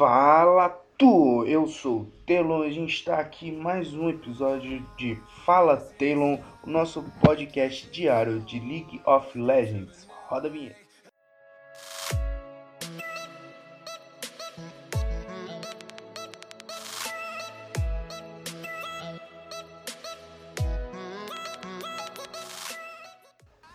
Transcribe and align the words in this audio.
Fala 0.00 0.70
tu! 0.96 1.44
Eu 1.44 1.66
sou 1.66 2.00
o 2.00 2.06
Telon 2.24 2.62
a 2.62 2.70
gente 2.70 2.94
está 2.94 3.18
aqui 3.18 3.52
mais 3.52 3.92
um 3.92 4.08
episódio 4.08 4.80
de 4.96 5.14
Fala 5.44 5.76
Telon, 5.76 6.38
o 6.64 6.70
nosso 6.70 7.04
podcast 7.22 7.86
diário 7.90 8.40
de 8.40 8.58
League 8.60 8.98
of 9.04 9.38
Legends. 9.38 10.08
Roda 10.26 10.48
a 10.48 10.50
vinheta. 10.50 10.80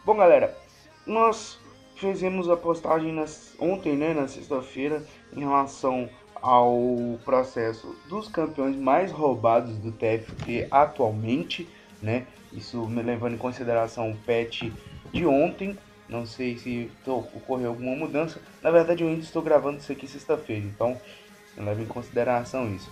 Bom, 0.03 0.17
galera, 0.17 0.57
nós 1.05 1.59
fizemos 1.95 2.49
a 2.49 2.57
postagem 2.57 3.11
nas, 3.11 3.55
ontem, 3.59 3.95
né, 3.95 4.13
na 4.13 4.27
sexta-feira, 4.27 5.03
em 5.35 5.39
relação 5.39 6.09
ao 6.41 7.19
processo 7.23 7.95
dos 8.07 8.27
campeões 8.27 8.75
mais 8.75 9.11
roubados 9.11 9.77
do 9.77 9.91
TFT 9.91 10.67
atualmente, 10.69 11.67
né? 12.01 12.27
Isso 12.53 12.85
me 12.87 13.01
levando 13.01 13.33
em 13.33 13.37
consideração 13.37 14.11
o 14.11 14.17
patch 14.17 14.71
de 15.11 15.25
ontem. 15.25 15.77
Não 16.07 16.25
sei 16.25 16.57
se 16.57 16.91
ocorreu 17.05 17.69
alguma 17.69 17.95
mudança. 17.95 18.39
Na 18.61 18.69
verdade, 18.69 19.03
eu 19.03 19.09
ainda 19.09 19.23
estou 19.23 19.41
gravando 19.41 19.79
isso 19.79 19.91
aqui 19.91 20.07
sexta-feira, 20.07 20.63
então 20.65 20.99
leve 21.57 21.83
em 21.83 21.87
consideração 21.87 22.73
isso. 22.73 22.91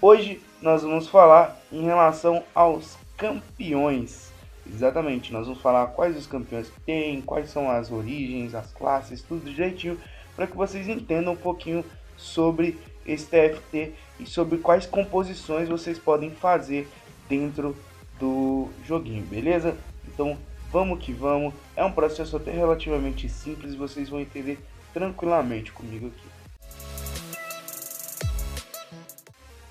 Hoje 0.00 0.40
nós 0.62 0.82
vamos 0.82 1.08
falar 1.08 1.60
em 1.70 1.82
relação 1.82 2.42
aos 2.54 2.96
campeões 3.16 4.32
Exatamente, 4.66 5.32
nós 5.32 5.46
vamos 5.46 5.60
falar 5.60 5.88
quais 5.88 6.16
os 6.16 6.26
campeões 6.26 6.68
que 6.68 6.80
tem, 6.80 7.20
quais 7.20 7.50
são 7.50 7.70
as 7.70 7.92
origens, 7.92 8.54
as 8.54 8.72
classes, 8.72 9.22
tudo 9.22 9.50
direitinho, 9.50 9.98
para 10.34 10.46
que 10.46 10.56
vocês 10.56 10.88
entendam 10.88 11.34
um 11.34 11.36
pouquinho 11.36 11.84
sobre 12.16 12.78
esse 13.06 13.26
TFT 13.26 13.92
e 14.18 14.26
sobre 14.26 14.58
quais 14.58 14.86
composições 14.86 15.68
vocês 15.68 15.98
podem 15.98 16.30
fazer 16.30 16.88
dentro 17.28 17.76
do 18.18 18.68
joguinho, 18.86 19.24
beleza? 19.26 19.76
Então 20.08 20.38
vamos 20.72 20.98
que 21.04 21.12
vamos, 21.12 21.52
é 21.76 21.84
um 21.84 21.92
processo 21.92 22.36
até 22.36 22.50
relativamente 22.50 23.28
simples, 23.28 23.74
vocês 23.74 24.08
vão 24.08 24.20
entender 24.20 24.58
tranquilamente 24.92 25.72
comigo 25.72 26.06
aqui. 26.06 26.34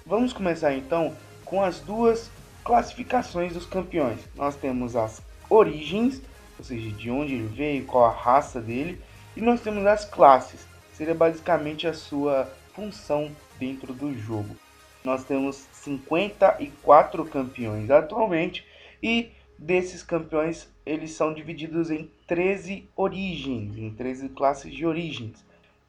Vamos 0.05 0.33
começar 0.33 0.73
então 0.73 1.15
com 1.45 1.63
as 1.63 1.79
duas 1.79 2.29
classificações 2.63 3.53
dos 3.53 3.65
campeões. 3.65 4.19
Nós 4.35 4.55
temos 4.55 4.95
as 4.95 5.21
origens, 5.49 6.21
ou 6.57 6.63
seja, 6.63 6.89
de 6.91 7.09
onde 7.11 7.33
ele 7.33 7.47
veio, 7.47 7.85
qual 7.85 8.05
a 8.05 8.11
raça 8.11 8.61
dele, 8.61 9.01
e 9.35 9.41
nós 9.41 9.61
temos 9.61 9.85
as 9.85 10.05
classes, 10.05 10.65
seria 10.93 11.15
basicamente 11.15 11.87
a 11.87 11.93
sua 11.93 12.51
função 12.73 13.31
dentro 13.59 13.93
do 13.93 14.15
jogo. 14.17 14.55
Nós 15.03 15.23
temos 15.25 15.67
54 15.73 17.25
campeões 17.25 17.91
atualmente 17.91 18.65
e 19.01 19.31
desses 19.57 20.01
campeões 20.01 20.71
eles 20.85 21.11
são 21.11 21.33
divididos 21.33 21.89
em 21.89 22.09
13 22.27 22.87
origens, 22.95 23.77
em 23.77 23.89
13 23.89 24.29
classes 24.29 24.73
de 24.73 24.85
origens. 24.85 25.43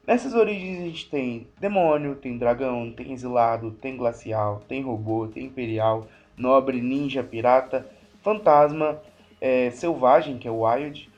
Nessas 0.05 0.33
origens 0.33 0.79
a 0.79 0.85
gente 0.85 1.09
tem 1.09 1.47
demônio, 1.59 2.15
tem 2.15 2.37
dragão, 2.37 2.91
tem 2.91 3.11
exilado, 3.11 3.71
tem 3.71 3.97
glacial, 3.97 4.61
tem 4.67 4.83
robô, 4.83 5.27
tem 5.27 5.45
imperial, 5.45 6.07
nobre, 6.37 6.81
ninja, 6.81 7.23
pirata, 7.23 7.85
fantasma, 8.21 9.01
é, 9.39 9.69
selvagem, 9.71 10.37
que 10.37 10.47
é 10.47 10.51
o 10.51 10.65
Wild, 10.65 11.09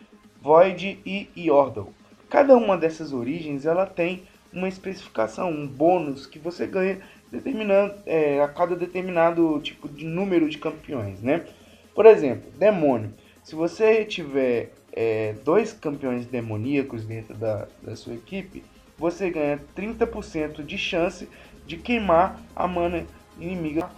Void 0.41 0.99
e 1.05 1.29
Yordle. 1.37 1.87
Cada 2.29 2.55
uma 2.57 2.77
dessas 2.77 3.13
origens 3.13 3.65
ela 3.65 3.85
tem 3.85 4.23
uma 4.51 4.67
especificação, 4.67 5.49
um 5.49 5.67
bônus 5.67 6.25
que 6.25 6.39
você 6.39 6.67
ganha 6.67 6.99
determinando, 7.31 7.95
é, 8.05 8.41
a 8.41 8.47
cada 8.47 8.75
determinado 8.75 9.59
tipo 9.61 9.87
de 9.87 10.05
número 10.05 10.49
de 10.49 10.57
campeões, 10.57 11.21
né? 11.21 11.45
Por 11.93 12.05
exemplo, 12.05 12.49
demônio. 12.57 13.13
Se 13.43 13.55
você 13.55 14.05
tiver 14.05 14.73
é, 14.91 15.35
dois 15.43 15.73
campeões 15.73 16.25
demoníacos 16.25 17.05
dentro 17.05 17.35
da, 17.35 17.67
da 17.81 17.95
sua 17.95 18.13
equipe, 18.13 18.63
você 18.97 19.29
ganha 19.29 19.59
30% 19.75 20.63
de 20.63 20.77
chance 20.77 21.27
de 21.65 21.77
queimar 21.77 22.41
a 22.55 22.67
mana 22.67 23.05
inimiga 23.39 23.89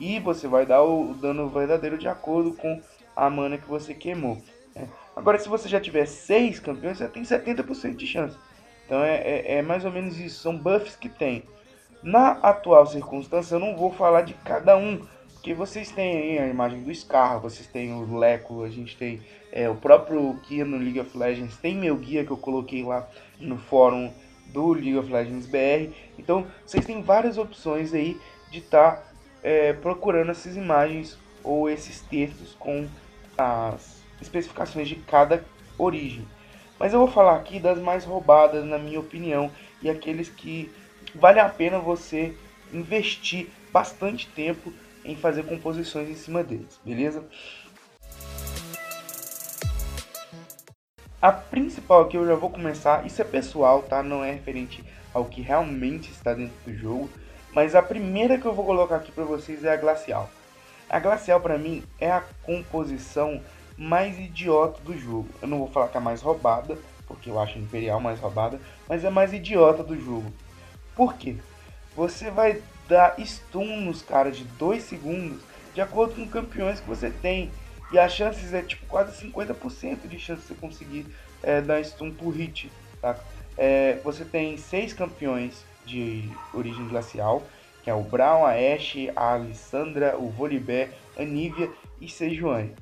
e 0.00 0.18
você 0.20 0.46
vai 0.46 0.66
dar 0.66 0.82
o 0.82 1.14
dano 1.14 1.48
verdadeiro 1.48 1.98
de 1.98 2.08
acordo 2.08 2.52
com 2.52 2.80
a 3.14 3.30
mana 3.30 3.58
que 3.58 3.68
você 3.68 3.94
queimou. 3.94 4.38
Né? 4.74 4.88
Agora, 5.14 5.38
se 5.38 5.48
você 5.48 5.68
já 5.68 5.80
tiver 5.80 6.06
6 6.06 6.60
campeões, 6.60 6.98
você 6.98 7.08
tem 7.08 7.22
70% 7.22 7.96
de 7.96 8.06
chance. 8.06 8.36
Então 8.84 9.02
é, 9.02 9.16
é, 9.16 9.54
é, 9.56 9.62
mais 9.62 9.84
ou 9.84 9.90
menos 9.90 10.18
isso, 10.18 10.40
são 10.40 10.56
buffs 10.56 10.96
que 10.96 11.08
tem. 11.08 11.42
Na 12.02 12.32
atual 12.32 12.86
circunstância, 12.86 13.54
eu 13.54 13.58
não 13.58 13.76
vou 13.76 13.90
falar 13.90 14.22
de 14.22 14.34
cada 14.34 14.76
um, 14.76 15.04
porque 15.34 15.54
vocês 15.54 15.90
têm 15.90 16.38
a 16.38 16.46
imagem 16.46 16.82
do 16.82 16.94
Scar, 16.94 17.40
vocês 17.40 17.66
têm 17.66 17.92
o 17.92 18.16
Leco, 18.16 18.62
a 18.62 18.68
gente 18.68 18.96
tem 18.96 19.20
é, 19.50 19.68
o 19.68 19.74
próprio 19.74 20.34
guia 20.48 20.64
no 20.64 20.76
League 20.76 21.00
of 21.00 21.16
Legends, 21.16 21.56
tem 21.56 21.74
meu 21.74 21.96
guia 21.96 22.24
que 22.24 22.30
eu 22.30 22.36
coloquei 22.36 22.84
lá 22.84 23.08
no 23.40 23.56
fórum 23.56 24.12
do 24.46 24.72
League 24.72 24.98
of 24.98 25.12
Legends 25.12 25.46
BR. 25.46 25.92
Então, 26.18 26.46
vocês 26.64 26.84
têm 26.84 27.02
várias 27.02 27.38
opções 27.38 27.92
aí 27.92 28.20
de 28.50 28.58
estar 28.58 28.96
tá 28.96 29.02
é, 29.42 29.72
procurando 29.72 30.30
essas 30.30 30.56
imagens 30.56 31.18
ou 31.42 31.68
esses 31.68 32.00
textos 32.00 32.54
com 32.58 32.88
as 33.36 34.02
especificações 34.20 34.88
de 34.88 34.96
cada 34.96 35.44
origem. 35.78 36.26
Mas 36.78 36.92
eu 36.92 36.98
vou 36.98 37.08
falar 37.08 37.36
aqui 37.36 37.58
das 37.58 37.78
mais 37.78 38.04
roubadas, 38.04 38.64
na 38.64 38.78
minha 38.78 39.00
opinião, 39.00 39.50
e 39.82 39.88
aqueles 39.88 40.28
que 40.28 40.70
vale 41.14 41.40
a 41.40 41.48
pena 41.48 41.78
você 41.78 42.34
investir 42.72 43.48
bastante 43.72 44.28
tempo 44.28 44.72
em 45.04 45.16
fazer 45.16 45.44
composições 45.44 46.08
em 46.08 46.14
cima 46.14 46.42
deles, 46.42 46.80
beleza? 46.84 47.24
A 51.20 51.32
principal 51.32 52.02
aqui 52.02 52.16
eu 52.16 52.26
já 52.26 52.34
vou 52.34 52.50
começar, 52.50 53.06
isso 53.06 53.20
é 53.22 53.24
pessoal, 53.24 53.82
tá? 53.82 54.02
Não 54.02 54.22
é 54.22 54.32
referente 54.32 54.84
ao 55.14 55.24
que 55.24 55.40
realmente 55.40 56.10
está 56.10 56.34
dentro 56.34 56.54
do 56.64 56.76
jogo. 56.76 57.10
Mas 57.56 57.74
a 57.74 57.80
primeira 57.80 58.36
que 58.36 58.44
eu 58.44 58.52
vou 58.52 58.66
colocar 58.66 58.96
aqui 58.96 59.10
para 59.10 59.24
vocês 59.24 59.64
é 59.64 59.72
a 59.72 59.78
glacial. 59.78 60.28
A 60.90 61.00
glacial 61.00 61.40
para 61.40 61.56
mim 61.56 61.82
é 61.98 62.12
a 62.12 62.22
composição 62.42 63.40
mais 63.78 64.18
idiota 64.18 64.78
do 64.82 64.94
jogo. 64.94 65.30
Eu 65.40 65.48
não 65.48 65.60
vou 65.60 65.68
falar 65.68 65.88
que 65.88 65.96
é 65.96 65.98
a 65.98 66.02
mais 66.02 66.20
roubada, 66.20 66.76
porque 67.08 67.30
eu 67.30 67.40
acho 67.40 67.56
a 67.56 67.58
Imperial 67.62 67.98
mais 67.98 68.20
roubada, 68.20 68.60
mas 68.86 69.04
é 69.04 69.08
a 69.08 69.10
mais 69.10 69.32
idiota 69.32 69.82
do 69.82 69.98
jogo. 69.98 70.30
Por 70.94 71.14
quê? 71.14 71.36
Você 71.96 72.30
vai 72.30 72.60
dar 72.86 73.16
stun 73.24 73.80
nos 73.80 74.02
caras 74.02 74.36
de 74.36 74.44
2 74.44 74.82
segundos 74.82 75.40
de 75.72 75.80
acordo 75.80 76.14
com 76.14 76.28
campeões 76.28 76.78
que 76.78 76.86
você 76.86 77.08
tem. 77.08 77.50
E 77.90 77.98
as 77.98 78.12
chances 78.12 78.52
é 78.52 78.60
tipo 78.60 78.84
quase 78.84 79.26
50% 79.26 80.06
de 80.06 80.18
chance 80.18 80.42
de 80.42 80.48
você 80.48 80.54
conseguir 80.56 81.06
é, 81.42 81.62
dar 81.62 81.82
stun 81.82 82.10
por 82.10 82.32
hit. 82.32 82.70
Tá? 83.00 83.16
É, 83.56 83.98
você 84.04 84.26
tem 84.26 84.58
6 84.58 84.92
campeões 84.92 85.64
de 85.86 86.28
origem 86.52 86.88
glacial, 86.88 87.42
que 87.82 87.88
é 87.88 87.94
o 87.94 88.02
Brown, 88.02 88.44
a 88.44 88.52
Ashe, 88.52 89.10
a 89.14 89.34
Alessandra, 89.34 90.18
o 90.18 90.28
Volibear, 90.28 90.90
a 91.16 91.22
Nivea 91.22 91.70
e 92.00 92.08
Sejuani. 92.08 92.74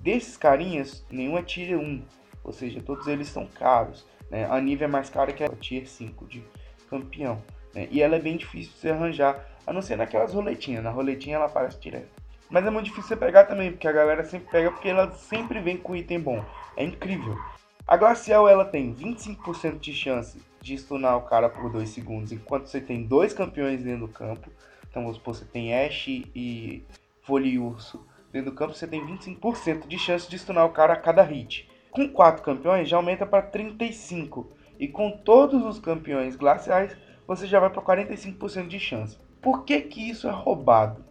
Desses 0.00 0.36
carinhas, 0.36 1.04
nenhum 1.10 1.36
é 1.38 1.42
tier 1.42 1.78
1, 1.78 2.02
ou 2.44 2.52
seja, 2.52 2.80
todos 2.80 3.06
eles 3.06 3.28
são 3.28 3.46
caros. 3.46 4.06
Né? 4.30 4.46
A 4.48 4.60
Nivea 4.60 4.86
é 4.86 4.90
mais 4.90 5.10
cara 5.10 5.32
que 5.32 5.42
a 5.42 5.48
tier 5.48 5.86
5 5.86 6.26
de 6.26 6.44
campeão. 6.88 7.42
Né? 7.74 7.88
E 7.90 8.02
ela 8.02 8.16
é 8.16 8.20
bem 8.20 8.36
difícil 8.36 8.72
de 8.72 8.78
se 8.78 8.88
arranjar, 8.88 9.44
a 9.66 9.72
não 9.72 9.82
ser 9.82 9.96
naquelas 9.96 10.34
roletinhas. 10.34 10.84
Na 10.84 10.90
roletinha 10.90 11.36
ela 11.36 11.46
aparece 11.46 11.80
direto. 11.80 12.08
Mas 12.50 12.66
é 12.66 12.70
muito 12.70 12.86
difícil 12.86 13.08
você 13.08 13.16
pegar 13.16 13.44
também, 13.44 13.70
porque 13.70 13.86
a 13.86 13.92
galera 13.92 14.24
sempre 14.24 14.50
pega, 14.50 14.70
porque 14.72 14.88
ela 14.88 15.12
sempre 15.12 15.60
vem 15.60 15.76
com 15.76 15.94
item 15.94 16.20
bom. 16.20 16.44
É 16.76 16.84
incrível. 16.84 17.38
A 17.86 17.96
Glacial 17.96 18.48
ela 18.48 18.64
tem 18.64 18.94
25% 18.94 19.78
de 19.78 19.92
chance 19.92 20.40
de 20.60 20.76
stunar 20.76 21.16
o 21.16 21.22
cara 21.22 21.48
por 21.48 21.70
2 21.70 21.88
segundos, 21.88 22.30
enquanto 22.30 22.66
você 22.66 22.80
tem 22.80 23.04
dois 23.04 23.32
campeões 23.32 23.82
dentro 23.82 24.06
do 24.06 24.12
campo. 24.12 24.50
Então 24.88 25.02
vamos 25.02 25.16
supor, 25.16 25.34
você 25.34 25.44
tem 25.44 25.74
Ashe 25.74 26.30
e 26.34 26.84
Foliurso 27.22 28.04
dentro 28.32 28.50
do 28.50 28.56
campo, 28.56 28.74
você 28.74 28.86
tem 28.86 29.04
25% 29.04 29.88
de 29.88 29.98
chance 29.98 30.28
de 30.28 30.38
stunar 30.38 30.66
o 30.66 30.72
cara 30.72 30.92
a 30.92 30.96
cada 30.96 31.22
hit. 31.22 31.68
Com 31.90 32.08
4 32.08 32.42
campeões 32.42 32.88
já 32.88 32.96
aumenta 32.96 33.26
para 33.26 33.42
35. 33.42 34.52
E 34.78 34.86
com 34.86 35.10
todos 35.10 35.64
os 35.64 35.78
campeões 35.78 36.36
glaciais, 36.36 36.96
você 37.26 37.46
já 37.46 37.60
vai 37.60 37.70
para 37.70 37.82
45% 37.82 38.68
de 38.68 38.78
chance. 38.78 39.18
Por 39.42 39.64
que, 39.64 39.80
que 39.80 40.08
isso 40.08 40.28
é 40.28 40.30
roubado? 40.30 41.04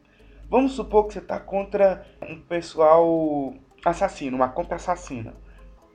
Vamos 0.50 0.74
supor 0.74 1.08
que 1.08 1.14
você 1.14 1.20
está 1.20 1.40
contra 1.40 2.06
um 2.22 2.40
pessoal 2.40 3.54
assassino, 3.86 4.36
uma 4.36 4.50
conta 4.50 4.76
assassina 4.76 5.36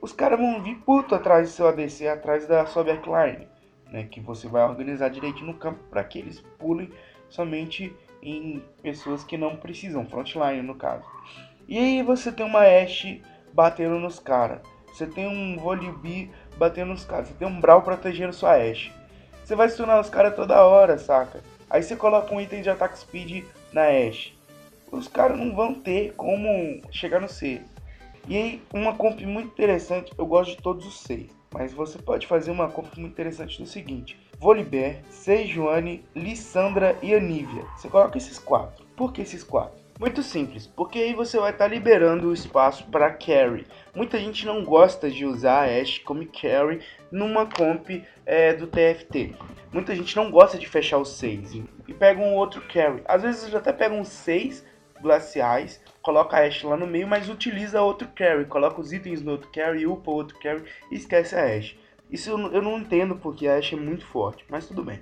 os 0.05 0.13
caras 0.13 0.39
vão 0.39 0.61
vir 0.61 0.75
puto 0.85 1.15
atrás 1.15 1.49
do 1.49 1.55
seu 1.55 1.67
ADC, 1.67 2.07
atrás 2.07 2.47
da 2.47 2.63
sua 2.67 2.83
backline, 2.83 3.47
né? 3.91 4.03
Que 4.03 4.21
você 4.21 4.47
vai 4.47 4.63
organizar 4.63 5.09
direitinho 5.09 5.47
no 5.47 5.55
campo 5.55 5.79
para 5.89 6.03
que 6.03 6.19
eles 6.19 6.41
pulem 6.59 6.91
somente 7.27 7.91
em 8.21 8.61
pessoas 8.83 9.23
que 9.23 9.35
não 9.35 9.55
precisam, 9.55 10.05
frontline 10.05 10.61
no 10.61 10.75
caso. 10.75 11.03
E 11.67 11.79
aí 11.79 12.03
você 12.03 12.31
tem 12.31 12.45
uma 12.45 12.59
Ashe 12.59 13.23
batendo 13.51 13.97
nos 13.97 14.19
caras, 14.19 14.59
você 14.93 15.07
tem 15.07 15.27
um 15.27 15.57
Volibear 15.57 16.29
batendo 16.55 16.89
nos 16.89 17.03
caras, 17.03 17.29
você 17.29 17.33
tem 17.33 17.47
um 17.47 17.59
Brawl 17.59 17.81
protegendo 17.81 18.31
sua 18.31 18.57
Ashe. 18.57 18.91
você 19.43 19.55
vai 19.55 19.67
stunar 19.69 19.99
os 19.99 20.09
caras 20.09 20.35
toda 20.35 20.63
hora, 20.63 20.99
saca? 20.99 21.41
Aí 21.67 21.81
você 21.81 21.95
coloca 21.95 22.31
um 22.31 22.39
item 22.39 22.61
de 22.61 22.69
ataque 22.69 22.99
speed 22.99 23.43
na 23.73 23.87
Ashe. 23.87 24.37
Os 24.91 25.07
caras 25.07 25.35
não 25.35 25.55
vão 25.55 25.73
ter 25.73 26.13
como 26.13 26.79
chegar 26.91 27.19
no 27.19 27.27
C. 27.27 27.59
E 28.27 28.35
aí, 28.35 28.61
uma 28.73 28.95
comp 28.95 29.21
muito 29.21 29.49
interessante, 29.49 30.11
eu 30.17 30.25
gosto 30.25 30.55
de 30.55 30.61
todos 30.61 30.85
os 30.85 31.01
seis. 31.01 31.29
Mas 31.53 31.71
você 31.71 31.99
pode 31.99 32.25
fazer 32.25 32.49
uma 32.49 32.69
comp 32.69 32.97
muito 32.97 33.13
interessante 33.13 33.61
no 33.61 33.67
seguinte. 33.67 34.19
Volibear, 34.39 35.01
Sejuani, 35.09 36.03
Lissandra 36.15 36.97
e 37.03 37.13
Anivia. 37.13 37.63
Você 37.77 37.87
coloca 37.87 38.17
esses 38.17 38.39
quatro. 38.39 38.83
Por 38.95 39.13
que 39.13 39.21
esses 39.21 39.43
quatro? 39.43 39.85
Muito 39.99 40.21
simples, 40.23 40.67
porque 40.67 40.99
aí 40.99 41.13
você 41.13 41.39
vai 41.39 41.51
estar 41.51 41.69
tá 41.69 41.73
liberando 41.73 42.27
o 42.27 42.33
espaço 42.33 42.83
para 42.87 43.11
carry. 43.11 43.65
Muita 43.93 44.19
gente 44.19 44.45
não 44.45 44.65
gosta 44.65 45.09
de 45.09 45.25
usar 45.25 45.61
a 45.61 45.81
Ashe 45.81 46.01
como 46.01 46.25
carry 46.25 46.81
numa 47.09 47.45
comp 47.45 48.03
é, 48.25 48.53
do 48.53 48.67
TFT. 48.67 49.35
Muita 49.71 49.95
gente 49.95 50.13
não 50.15 50.29
gosta 50.29 50.57
de 50.57 50.67
fechar 50.67 50.97
os 50.97 51.09
6 51.17 51.53
e 51.87 51.93
pega 51.93 52.19
um 52.19 52.33
outro 52.33 52.61
carry. 52.67 53.03
Às 53.05 53.21
vezes 53.21 53.55
até 53.55 53.71
pega 53.71 53.95
uns 53.95 54.09
6 54.09 54.65
glaciais, 55.01 55.81
coloca 56.05 56.37
a 56.37 56.41
Ashe 56.41 56.67
lá 56.67 56.77
no 56.77 56.85
meio, 56.85 57.07
mas 57.07 57.27
utiliza 57.27 57.81
outro 57.81 58.07
carry, 58.09 58.45
coloca 58.45 58.79
os 58.79 58.93
itens 58.93 59.23
no 59.23 59.31
outro 59.31 59.49
carry, 59.51 59.87
upa 59.87 60.11
outro 60.11 60.37
carry 60.37 60.63
e 60.91 60.95
esquece 60.95 61.35
a 61.35 61.43
Ashe. 61.43 61.79
Isso 62.11 62.29
eu 62.29 62.61
não 62.61 62.77
entendo 62.77 63.15
porque 63.15 63.47
a 63.47 63.55
Ashe 63.57 63.73
é 63.73 63.77
muito 63.77 64.05
forte, 64.05 64.45
mas 64.47 64.67
tudo 64.67 64.83
bem. 64.83 65.01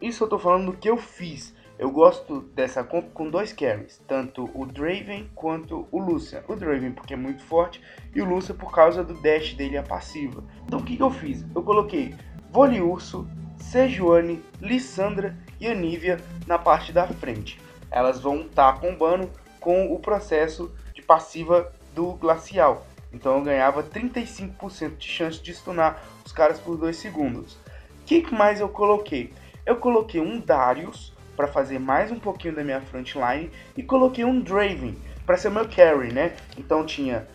Isso 0.00 0.24
eu 0.24 0.28
tô 0.28 0.38
falando 0.38 0.72
do 0.72 0.78
que 0.78 0.88
eu 0.88 0.96
fiz. 0.96 1.54
Eu 1.78 1.90
gosto 1.90 2.40
dessa 2.54 2.82
comp 2.82 3.12
com 3.12 3.28
dois 3.28 3.52
carries, 3.52 4.00
tanto 4.08 4.48
o 4.54 4.64
Draven 4.64 5.28
quanto 5.34 5.86
o 5.90 5.98
Lucian. 5.98 6.42
O 6.48 6.56
Draven 6.56 6.92
porque 6.92 7.12
é 7.12 7.16
muito 7.16 7.42
forte 7.42 7.82
e 8.14 8.22
o 8.22 8.24
Lucian 8.24 8.56
por 8.56 8.72
causa 8.72 9.04
do 9.04 9.14
dash 9.20 9.52
dele, 9.52 9.76
a 9.76 9.82
passiva. 9.82 10.42
Então 10.64 10.78
o 10.78 10.82
que, 10.84 10.96
que 10.96 11.02
eu 11.02 11.10
fiz? 11.10 11.44
Eu 11.54 11.62
coloquei 11.62 12.14
Voliurso, 12.50 13.28
Sejuani, 13.58 14.42
Lissandra 14.62 15.36
e 15.60 15.66
Anivia 15.66 16.18
na 16.46 16.58
parte 16.58 16.90
da 16.90 17.06
frente. 17.06 17.60
Elas 17.90 18.20
vão 18.20 18.42
estar 18.42 18.72
tá 18.72 18.78
combando 18.78 19.28
com 19.62 19.94
o 19.94 19.98
processo 19.98 20.70
de 20.92 21.00
passiva 21.00 21.72
do 21.94 22.12
Glacial. 22.12 22.86
Então 23.12 23.38
eu 23.38 23.42
ganhava 23.42 23.82
35% 23.82 24.96
de 24.96 25.08
chance 25.08 25.40
de 25.40 25.54
stunar 25.54 26.02
os 26.24 26.32
caras 26.32 26.58
por 26.58 26.76
2 26.76 26.94
segundos. 26.96 27.54
O 28.00 28.04
que 28.04 28.34
mais 28.34 28.60
eu 28.60 28.68
coloquei? 28.68 29.32
Eu 29.64 29.76
coloquei 29.76 30.20
um 30.20 30.40
Darius 30.40 31.12
para 31.36 31.46
fazer 31.46 31.78
mais 31.78 32.10
um 32.10 32.18
pouquinho 32.18 32.54
da 32.54 32.64
minha 32.64 32.80
frontline 32.80 33.50
e 33.76 33.82
coloquei 33.82 34.24
um 34.24 34.40
Draven 34.40 34.96
para 35.24 35.36
ser 35.36 35.50
meu 35.50 35.68
carry, 35.68 36.12
né? 36.12 36.34
Então 36.58 36.84
tinha 36.84 37.26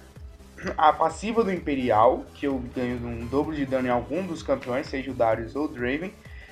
a 0.78 0.92
passiva 0.92 1.44
do 1.44 1.54
Imperial, 1.54 2.26
que 2.34 2.48
eu 2.48 2.60
ganho 2.76 2.98
um 3.08 3.26
dobro 3.28 3.56
de 3.56 3.66
dano 3.66 3.88
em 3.88 3.92
algum 3.92 4.26
dos 4.26 4.44
campeões, 4.44 4.88
seja 4.88 5.12
o 5.12 5.14
Darius 5.14 5.56
ou 5.56 5.66
o 5.66 5.68
Draven, 5.68 6.12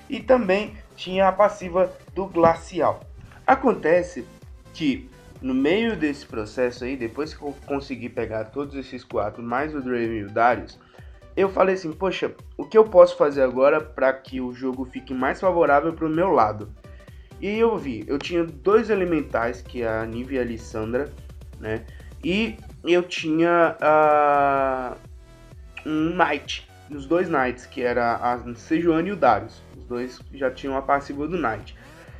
e 0.10 0.20
também 0.20 0.78
tinha 0.96 1.28
a 1.28 1.32
passiva 1.32 1.92
do 2.14 2.26
Glacial. 2.28 3.02
Acontece 3.46 4.26
que 4.74 5.10
no 5.42 5.54
meio 5.54 5.96
desse 5.96 6.26
processo 6.26 6.84
aí, 6.84 6.96
depois 6.96 7.34
que 7.34 7.42
eu 7.42 7.56
consegui 7.66 8.10
pegar 8.10 8.46
todos 8.46 8.76
esses 8.76 9.04
quatro, 9.04 9.44
mais 9.44 9.76
o 9.76 9.82
Draven 9.82 10.20
e 10.20 10.24
o 10.24 10.30
Darius, 10.30 10.80
eu 11.36 11.50
falei 11.50 11.76
assim, 11.76 11.92
poxa, 11.92 12.34
o 12.58 12.66
que 12.66 12.78
eu 12.78 12.86
posso 12.86 13.18
fazer 13.18 13.42
agora 13.42 13.82
para 13.82 14.14
que 14.14 14.40
o 14.40 14.54
jogo 14.54 14.86
fique 14.86 15.14
mais 15.14 15.40
favorável 15.40 15.94
para 15.94 16.06
o 16.06 16.10
meu 16.10 16.30
lado? 16.30 16.70
E 17.42 17.60
eu 17.60 17.78
vi, 17.78 18.06
eu 18.08 18.18
tinha 18.18 18.44
dois 18.46 18.90
elementais, 18.90 19.62
que 19.62 19.82
é 19.82 19.88
a 19.88 20.06
Nive 20.06 20.36
e 20.36 20.40
a 20.40 20.42
Alessandra, 20.42 21.12
né? 21.60 21.86
E 22.24 22.58
eu 22.84 23.04
tinha 23.04 23.76
uh, 23.82 24.98
um 25.86 26.16
Knight, 26.16 26.68
os 26.90 27.06
dois 27.06 27.28
Knights, 27.30 27.66
que 27.66 27.82
era 27.82 28.16
a 28.16 28.56
Sejuani 28.56 29.10
e 29.10 29.12
o 29.12 29.16
Darius. 29.16 29.62
Os 29.78 29.84
dois 29.86 30.20
já 30.34 30.50
tinham 30.50 30.78
a 30.78 30.82
passiva 30.82 31.28
do 31.28 31.38
Knight. 31.38 31.76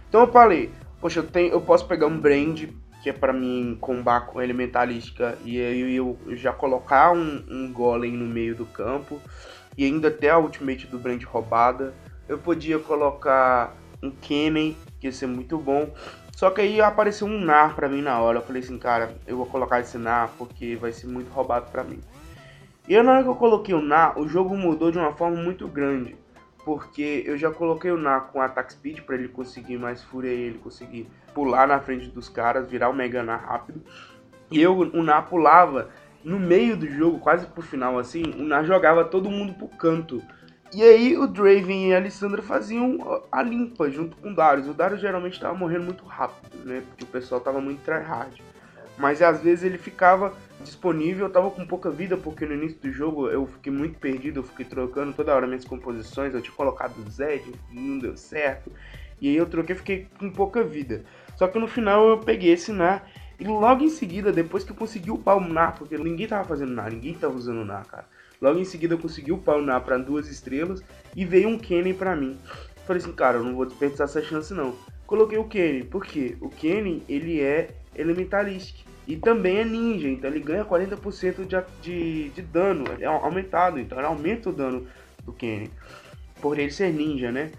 Então 0.10 0.22
eu 0.22 0.28
falei, 0.28 0.72
poxa, 1.00 1.20
eu, 1.20 1.24
tenho, 1.28 1.54
eu 1.54 1.62
posso 1.62 1.88
pegar 1.88 2.08
um 2.08 2.20
Brand, 2.20 2.66
que 3.06 3.10
é 3.12 3.14
para 3.14 3.32
mim 3.32 3.78
combar 3.80 4.22
com 4.22 4.42
elementalística, 4.42 5.38
e 5.46 5.62
aí 5.62 5.96
eu, 5.96 6.18
eu 6.26 6.36
já 6.36 6.52
colocar 6.52 7.12
um, 7.12 7.44
um 7.48 7.72
Golem 7.72 8.14
no 8.14 8.26
meio 8.26 8.56
do 8.56 8.66
campo, 8.66 9.22
e 9.78 9.86
ainda 9.86 10.10
ter 10.10 10.30
a 10.30 10.40
ultimate 10.40 10.88
do 10.88 10.98
Brand 10.98 11.24
roubada. 11.24 11.94
Eu 12.28 12.40
podia 12.40 12.80
colocar 12.80 13.76
um 14.02 14.10
Kennen 14.10 14.76
que 15.00 15.06
ia 15.06 15.12
ser 15.12 15.28
muito 15.28 15.56
bom. 15.56 15.88
Só 16.36 16.50
que 16.50 16.62
aí 16.62 16.82
apareceu 16.82 17.28
um 17.28 17.40
NAR 17.40 17.76
pra 17.76 17.88
mim 17.88 18.02
na 18.02 18.20
hora. 18.20 18.40
Eu 18.40 18.44
falei 18.44 18.64
assim, 18.64 18.80
cara, 18.80 19.16
eu 19.28 19.38
vou 19.38 19.46
colocar 19.46 19.80
esse 19.82 20.00
NAR 20.00 20.32
porque 20.36 20.76
vai 20.76 20.92
ser 20.92 21.06
muito 21.06 21.30
roubado 21.30 21.70
pra 21.70 21.84
mim. 21.84 22.00
E 22.88 23.00
na 23.04 23.12
hora 23.12 23.22
que 23.22 23.30
eu 23.30 23.36
coloquei 23.36 23.76
o 23.76 23.84
NAR, 23.84 24.18
o 24.20 24.28
jogo 24.28 24.58
mudou 24.58 24.90
de 24.90 24.98
uma 24.98 25.14
forma 25.14 25.38
muito 25.38 25.68
grande. 25.68 26.18
Porque 26.66 27.24
eu 27.26 27.38
já 27.38 27.52
coloquei 27.52 27.92
o 27.92 27.98
NAR 27.98 28.32
com 28.32 28.42
Attack 28.42 28.74
Speed 28.74 29.02
para 29.02 29.16
ele 29.16 29.28
conseguir 29.28 29.78
mais 29.78 30.04
fúria 30.04 30.34
e 30.34 30.42
ele 30.42 30.58
conseguir 30.58 31.08
pular 31.34 31.68
na 31.68 31.80
frente 31.80 32.10
dos 32.10 32.28
caras, 32.28 32.68
virar 32.68 32.90
o 32.90 32.94
Mega 32.94 33.22
NAR 33.22 33.46
rápido. 33.46 33.82
E 34.50 34.60
eu, 34.60 34.76
o 34.76 35.04
NAR 35.04 35.28
pulava 35.30 35.90
no 36.24 36.40
meio 36.40 36.76
do 36.76 36.88
jogo, 36.88 37.20
quase 37.20 37.46
pro 37.46 37.62
final 37.62 38.00
assim, 38.00 38.24
o 38.38 38.44
NAR 38.44 38.66
jogava 38.66 39.06
todo 39.06 39.30
mundo 39.30 39.54
pro 39.54 39.68
canto. 39.68 40.24
E 40.74 40.82
aí 40.82 41.16
o 41.16 41.28
Draven 41.28 41.90
e 41.90 41.94
a 41.94 41.98
Alessandra 41.98 42.42
faziam 42.42 43.22
a 43.32 43.42
limpa 43.44 43.90
junto 43.90 44.18
com 44.18 44.32
o 44.32 44.36
Darius. 44.36 44.68
O 44.68 44.74
Darius 44.74 45.00
geralmente 45.00 45.34
estava 45.34 45.54
morrendo 45.54 45.86
muito 45.86 46.04
rápido, 46.04 46.66
né? 46.66 46.82
Porque 46.88 47.04
o 47.04 47.08
pessoal 47.08 47.40
estava 47.40 47.62
muito 47.62 47.84
tryhard. 47.84 48.42
Mas 48.98 49.22
às 49.22 49.42
vezes 49.42 49.64
ele 49.64 49.78
ficava 49.78 50.34
disponível, 50.62 51.26
eu 51.26 51.32
tava 51.32 51.52
com 51.52 51.66
pouca 51.66 51.90
vida, 51.92 52.16
porque 52.16 52.46
no 52.46 52.54
início 52.54 52.80
do 52.80 52.92
jogo 52.92 53.30
eu 53.30 53.46
fiquei 53.46 53.72
muito 53.72 54.00
perdido, 54.00 54.40
eu 54.40 54.44
fiquei 54.44 54.66
trocando 54.66 55.14
toda 55.14 55.36
hora 55.36 55.46
minhas 55.46 55.66
composições, 55.66 56.34
eu 56.34 56.42
tinha 56.42 56.56
colocado 56.56 56.98
o 56.98 57.10
Zed, 57.10 57.52
não 57.72 58.00
deu 58.00 58.16
certo. 58.16 58.72
E 59.20 59.30
aí 59.30 59.36
eu 59.36 59.46
troquei 59.46 59.76
fiquei 59.76 60.08
com 60.18 60.30
pouca 60.30 60.64
vida. 60.64 61.04
Só 61.36 61.48
que 61.48 61.60
no 61.60 61.68
final 61.68 62.08
eu 62.08 62.18
peguei 62.20 62.54
esse 62.54 62.72
Nar, 62.72 63.06
e 63.40 63.44
logo 63.44 63.84
em 63.84 63.90
seguida, 63.90 64.32
depois 64.32 64.64
que 64.64 64.72
eu 64.72 64.76
consegui 64.76 65.12
upar 65.12 65.38
o 65.38 65.42
Nar, 65.42 65.78
porque 65.78 65.98
ninguém 65.98 66.28
tava 66.28 66.48
fazendo 66.48 66.72
Nar, 66.72 66.92
ninguém 66.92 67.14
tava 67.14 67.36
usando 67.36 67.66
Nar, 67.66 67.86
cara. 67.86 68.06
Logo 68.42 68.60
em 68.60 68.66
seguida 68.66 68.94
eu 68.94 69.00
consegui 69.00 69.32
o 69.32 69.38
Paunar 69.38 69.82
para 69.82 69.98
duas 69.98 70.28
estrelas 70.28 70.84
e 71.16 71.26
veio 71.26 71.50
um 71.50 71.58
Kenny 71.58 71.94
para 71.94 72.16
mim. 72.16 72.38
Falei 72.86 73.02
assim, 73.02 73.12
cara, 73.12 73.38
eu 73.38 73.44
não 73.44 73.56
vou 73.56 73.66
desperdiçar 73.66 74.06
essa 74.06 74.22
chance 74.22 74.54
não. 74.54 74.76
Coloquei 75.08 75.38
o 75.38 75.44
Kenny, 75.44 75.84
por 75.84 76.04
quê? 76.04 76.36
O 76.42 76.50
Kenny, 76.50 77.04
ele 77.08 77.42
é 77.42 77.70
Elementalistic 77.96 78.86
e 79.08 79.16
também 79.16 79.60
é 79.60 79.66
ninja, 79.66 80.08
então 80.08 80.30
ele 80.30 80.40
ganha 80.40 80.66
40% 80.66 81.46
de, 81.46 81.56
de, 81.82 82.30
de 82.30 82.42
dano, 82.42 82.86
é 83.00 83.06
aumentado, 83.06 83.80
então 83.80 83.98
ele 84.00 84.08
aumenta 84.08 84.50
o 84.50 84.54
dano 84.54 84.88
do 85.24 85.32
Kenny, 85.32 85.70
por 86.42 86.58
ele 86.58 86.72
ser 86.72 86.92
ninja, 86.92 87.32
né? 87.32 87.52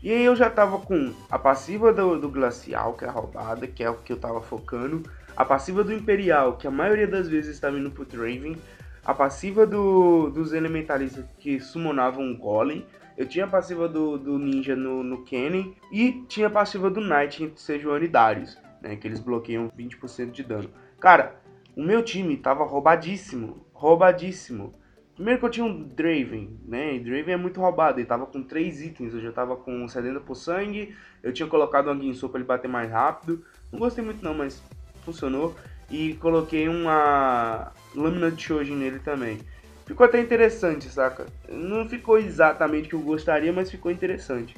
E 0.00 0.12
aí 0.12 0.24
eu 0.24 0.36
já 0.36 0.48
tava 0.50 0.78
com 0.78 1.12
a 1.30 1.38
passiva 1.38 1.92
do, 1.92 2.18
do 2.18 2.28
Glacial, 2.28 2.92
que 2.92 3.04
é 3.04 3.08
roubada, 3.08 3.66
que 3.66 3.82
é 3.82 3.90
o 3.90 3.94
que 3.94 4.12
eu 4.12 4.18
tava 4.18 4.40
focando, 4.40 5.02
a 5.36 5.44
passiva 5.44 5.82
do 5.82 5.92
Imperial, 5.92 6.56
que 6.56 6.66
a 6.66 6.70
maioria 6.70 7.08
das 7.08 7.28
vezes 7.28 7.54
estava 7.54 7.76
indo 7.78 7.90
pro 7.90 8.04
Draven, 8.04 8.56
a 9.04 9.12
passiva 9.12 9.66
do, 9.66 10.30
dos 10.30 10.52
elementalistas 10.52 11.24
que 11.38 11.60
summonavam 11.60 12.24
um 12.24 12.36
golem. 12.36 12.86
Eu 13.16 13.26
tinha 13.28 13.44
a 13.44 13.48
passiva 13.48 13.88
do, 13.88 14.18
do 14.18 14.38
ninja 14.38 14.74
no, 14.74 15.02
no 15.02 15.24
Kennen. 15.24 15.76
E 15.92 16.24
tinha 16.28 16.46
a 16.46 16.50
passiva 16.50 16.90
do 16.90 17.00
Knight 17.00 17.44
entre 17.44 18.08
Darius. 18.08 18.58
Né, 18.80 18.96
que 18.96 19.06
eles 19.06 19.20
bloqueiam 19.20 19.70
20% 19.78 20.30
de 20.30 20.42
dano. 20.42 20.70
Cara, 21.00 21.36
o 21.76 21.82
meu 21.82 22.02
time 22.02 22.36
tava 22.36 22.64
roubadíssimo. 22.64 23.66
Roubadíssimo. 23.72 24.72
Primeiro 25.14 25.38
que 25.38 25.46
eu 25.46 25.50
tinha 25.50 25.66
um 25.66 25.82
Draven, 25.82 26.58
né? 26.66 26.96
E 26.96 27.00
Draven 27.00 27.34
é 27.34 27.36
muito 27.36 27.60
roubado. 27.60 28.00
Ele 28.00 28.06
tava 28.06 28.26
com 28.26 28.42
três 28.42 28.82
itens. 28.82 29.14
Eu 29.14 29.20
já 29.20 29.30
tava 29.30 29.56
com 29.56 29.86
sedenta 29.86 30.18
por 30.18 30.34
sangue. 30.34 30.94
Eu 31.22 31.32
tinha 31.32 31.48
colocado 31.48 31.90
um 31.90 31.98
Guinsou 31.98 32.28
pra 32.28 32.40
ele 32.40 32.48
bater 32.48 32.68
mais 32.68 32.90
rápido. 32.90 33.44
Não 33.70 33.78
gostei 33.78 34.04
muito 34.04 34.24
não, 34.24 34.34
mas 34.34 34.60
funcionou. 35.04 35.54
E 35.94 36.14
coloquei 36.14 36.68
uma 36.68 37.70
lâmina 37.94 38.28
de 38.28 38.42
Shojin 38.42 38.74
nele 38.74 38.98
também. 38.98 39.38
Ficou 39.86 40.04
até 40.04 40.20
interessante, 40.20 40.88
saca? 40.88 41.24
Não 41.48 41.88
ficou 41.88 42.18
exatamente 42.18 42.86
o 42.86 42.88
que 42.88 42.94
eu 42.96 43.00
gostaria, 43.00 43.52
mas 43.52 43.70
ficou 43.70 43.92
interessante. 43.92 44.56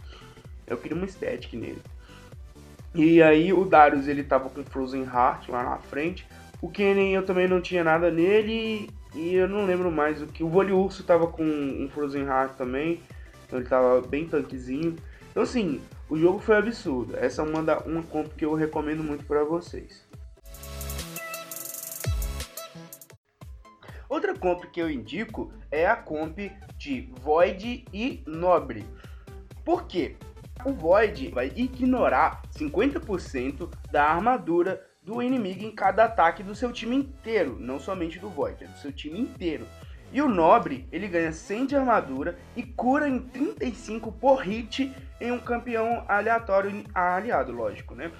Eu 0.67 0.79
queria 0.79 0.97
uma 0.97 1.05
estética 1.05 1.55
nele. 1.55 1.83
E 2.95 3.23
aí 3.23 3.53
o 3.53 3.67
Darius 3.67 4.09
ele 4.09 4.25
tava 4.25 4.49
com 4.49 4.65
Frozen 4.65 5.03
Heart 5.03 5.51
lá 5.51 5.63
na 5.63 5.77
frente. 5.77 6.27
O 6.63 6.71
Kennen 6.71 7.15
eu 7.15 7.23
também 7.23 7.47
não 7.47 7.61
tinha 7.61 7.85
nada 7.85 8.11
nele. 8.11 8.89
E 9.15 9.35
eu 9.35 9.47
não 9.47 9.67
lembro 9.67 9.93
mais 9.93 10.23
o 10.23 10.27
que. 10.27 10.43
O 10.43 10.49
Voliurso 10.49 11.05
tava 11.05 11.27
com 11.27 11.45
um 11.45 11.87
Frozen 11.93 12.25
Heart 12.25 12.57
também. 12.57 13.03
Então 13.47 13.59
ele 13.59 13.69
tava 13.69 14.01
bem 14.01 14.27
tanquezinho. 14.27 14.97
Então 15.33 15.43
assim, 15.43 15.83
o 16.09 16.17
jogo 16.17 16.39
foi 16.39 16.57
absurdo. 16.57 17.15
Essa 17.15 17.43
é 17.43 17.45
uma, 17.45 17.63
da, 17.63 17.81
uma 17.81 18.03
comp 18.05 18.33
que 18.35 18.47
eu 18.47 18.55
recomendo 18.55 19.05
muito 19.05 19.27
para 19.27 19.45
vocês. 19.45 20.06
Outra 24.17 24.35
comp 24.35 24.65
que 24.73 24.81
eu 24.81 24.91
indico 24.91 25.53
é 25.71 25.87
a 25.87 25.95
comp 25.95 26.39
de 26.79 27.13
Void 27.21 27.85
e 27.93 28.23
Nobre. 28.27 28.87
Por 29.63 29.87
quê? 29.87 30.17
O 30.65 30.73
Void 30.73 31.29
vai 31.33 31.53
ignorar 31.55 32.41
50% 32.51 33.71
da 33.93 34.05
armadura 34.05 34.83
do 35.03 35.23
inimigo 35.23 35.65
em 35.65 35.71
cada 35.71 36.07
ataque 36.07 36.43
do 36.43 36.55
seu 36.55 36.73
time 36.73 36.97
inteiro, 36.97 37.59
não 37.61 37.79
somente 37.79 38.19
do 38.19 38.31
Void, 38.31 38.65
é 38.65 38.67
do 38.67 38.79
seu 38.79 38.91
time 38.91 39.21
inteiro. 39.21 39.67
E 40.11 40.23
o 40.23 40.31
Nobre, 40.31 40.89
ele 40.91 41.09
ganha 41.09 41.31
100 41.31 41.67
de 41.67 41.77
armadura 41.77 42.39
e 42.57 42.63
cura 42.63 43.07
em 43.07 43.19
35 43.19 44.11
por 44.13 44.37
hit 44.37 44.95
em 45.21 45.31
um 45.31 45.39
campeão 45.39 46.07
aleatório 46.09 46.83
aliado, 46.95 47.53
lógico, 47.53 47.95
né? 47.95 48.11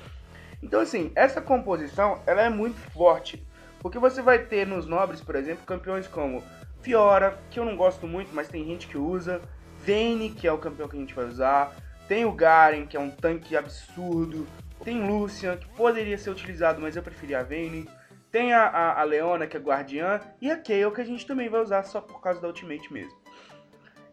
Então 0.63 0.81
assim, 0.81 1.11
essa 1.15 1.41
composição, 1.41 2.21
ela 2.27 2.43
é 2.43 2.51
muito 2.51 2.79
forte, 2.91 3.47
porque 3.87 4.01
você 4.01 4.21
vai 4.21 4.41
ter 4.41 4.67
nos 4.67 4.85
Nobres, 4.85 5.21
por 5.21 5.37
exemplo, 5.37 5.65
campeões 5.65 6.09
como 6.09 6.43
Fiora, 6.83 7.39
que 7.49 7.61
eu 7.61 7.65
não 7.65 7.77
gosto 7.77 8.05
muito, 8.05 8.35
mas 8.35 8.49
tem 8.49 8.65
gente 8.65 8.89
que 8.89 8.99
usa, 8.99 9.41
Vayne, 9.87 10.31
que 10.31 10.45
é 10.45 10.53
o 10.53 10.59
campeão 10.59 10.89
que 10.89 10.97
a 10.97 10.99
gente 10.99 11.15
vai 11.15 11.25
usar, 11.25 11.73
tem 12.09 12.25
o 12.25 12.33
Garen, 12.33 12.85
que 12.85 12.97
é 12.97 13.01
um 13.01 13.13
tanque 13.13 13.57
absurdo, 13.57 14.45
tem 14.83 15.07
Lucian, 15.07 15.57
que 15.57 15.69
poderia 15.69 16.19
ser 16.19 16.31
utilizado, 16.31 16.81
mas 16.81 16.97
eu 16.97 17.03
preferi 17.03 17.37
a 17.37 17.45
Vayne, 17.45 17.89
tem 18.33 18.53
a, 18.53 18.67
a, 18.67 19.01
a 19.03 19.05
Leona, 19.05 19.47
que 19.47 19.57
é 19.57 19.61
guardiã, 19.61 20.21
e 20.41 20.51
a 20.51 20.57
Kayle, 20.57 20.91
que 20.91 21.03
a 21.03 21.05
gente 21.05 21.25
também 21.25 21.49
vai 21.49 21.63
usar 21.63 21.85
só 21.85 22.01
por 22.01 22.21
causa 22.21 22.41
da 22.41 22.49
Ultimate 22.49 22.93
mesmo. 22.93 23.17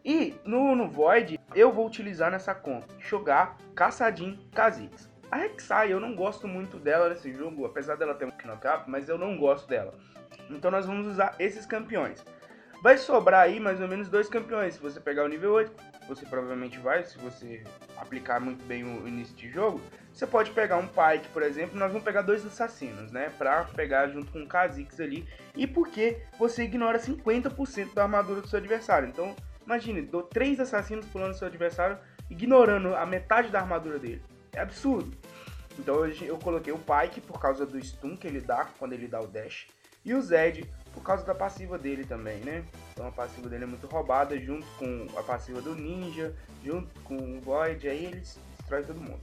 E 0.04 0.36
no, 0.44 0.76
no 0.76 0.88
Void, 0.88 1.40
eu 1.52 1.72
vou 1.72 1.84
utilizar 1.84 2.30
nessa 2.30 2.54
conta, 2.54 2.86
jogar 3.00 3.56
Caçadin 3.74 4.38
Kha'Zix. 4.54 5.10
A 5.34 5.36
Rek'Sai, 5.36 5.92
eu 5.92 5.98
não 5.98 6.14
gosto 6.14 6.46
muito 6.46 6.78
dela 6.78 7.08
nesse 7.08 7.32
jogo, 7.32 7.66
apesar 7.66 7.96
dela 7.96 8.14
ter 8.14 8.24
um 8.24 8.30
knockup, 8.30 8.88
mas 8.88 9.08
eu 9.08 9.18
não 9.18 9.36
gosto 9.36 9.66
dela. 9.66 9.92
Então 10.48 10.70
nós 10.70 10.86
vamos 10.86 11.08
usar 11.08 11.34
esses 11.40 11.66
campeões. 11.66 12.24
Vai 12.80 12.96
sobrar 12.96 13.40
aí 13.40 13.58
mais 13.58 13.80
ou 13.80 13.88
menos 13.88 14.08
dois 14.08 14.28
campeões. 14.28 14.74
Se 14.74 14.80
você 14.80 15.00
pegar 15.00 15.24
o 15.24 15.28
nível 15.28 15.54
8, 15.54 15.72
você 16.06 16.24
provavelmente 16.24 16.78
vai, 16.78 17.02
se 17.02 17.18
você 17.18 17.64
aplicar 17.96 18.38
muito 18.38 18.64
bem 18.64 18.84
o 18.84 19.08
início 19.08 19.34
de 19.34 19.50
jogo, 19.50 19.80
você 20.12 20.24
pode 20.24 20.52
pegar 20.52 20.76
um 20.76 20.86
Pyke, 20.86 21.28
por 21.30 21.42
exemplo, 21.42 21.76
nós 21.76 21.90
vamos 21.90 22.04
pegar 22.04 22.22
dois 22.22 22.46
assassinos, 22.46 23.10
né, 23.10 23.32
pra 23.36 23.64
pegar 23.64 24.06
junto 24.06 24.30
com 24.30 24.40
o 24.40 24.46
Kha'Zix 24.46 25.00
ali, 25.00 25.28
e 25.56 25.66
porque 25.66 26.22
você 26.38 26.62
ignora 26.62 27.00
50% 27.00 27.92
da 27.92 28.04
armadura 28.04 28.40
do 28.40 28.46
seu 28.46 28.60
adversário. 28.60 29.08
Então, 29.08 29.34
imagine, 29.66 30.00
dou 30.00 30.22
três 30.22 30.60
assassinos 30.60 31.04
pulando 31.06 31.34
seu 31.34 31.48
adversário, 31.48 31.98
ignorando 32.30 32.94
a 32.94 33.04
metade 33.04 33.48
da 33.48 33.58
armadura 33.58 33.98
dele. 33.98 34.22
É 34.52 34.60
absurdo. 34.60 35.23
Então 35.78 35.96
hoje 35.96 36.24
eu 36.26 36.38
coloquei 36.38 36.72
o 36.72 36.78
Pyke 36.78 37.20
por 37.20 37.40
causa 37.40 37.66
do 37.66 37.82
stun 37.84 38.16
que 38.16 38.26
ele 38.26 38.40
dá 38.40 38.66
quando 38.78 38.92
ele 38.92 39.08
dá 39.08 39.20
o 39.20 39.26
dash. 39.26 39.66
E 40.04 40.14
o 40.14 40.20
Zed 40.20 40.68
por 40.92 41.02
causa 41.02 41.24
da 41.24 41.34
passiva 41.34 41.76
dele 41.76 42.04
também, 42.04 42.38
né? 42.40 42.64
Então 42.92 43.06
a 43.08 43.10
passiva 43.10 43.48
dele 43.48 43.64
é 43.64 43.66
muito 43.66 43.86
roubada, 43.86 44.38
junto 44.38 44.66
com 44.78 45.06
a 45.18 45.22
passiva 45.22 45.60
do 45.60 45.74
Ninja, 45.74 46.34
junto 46.64 47.00
com 47.00 47.16
o 47.16 47.40
Void, 47.40 47.88
aí 47.88 48.06
eles 48.06 48.38
destroem 48.56 48.84
todo 48.84 49.00
mundo. 49.00 49.20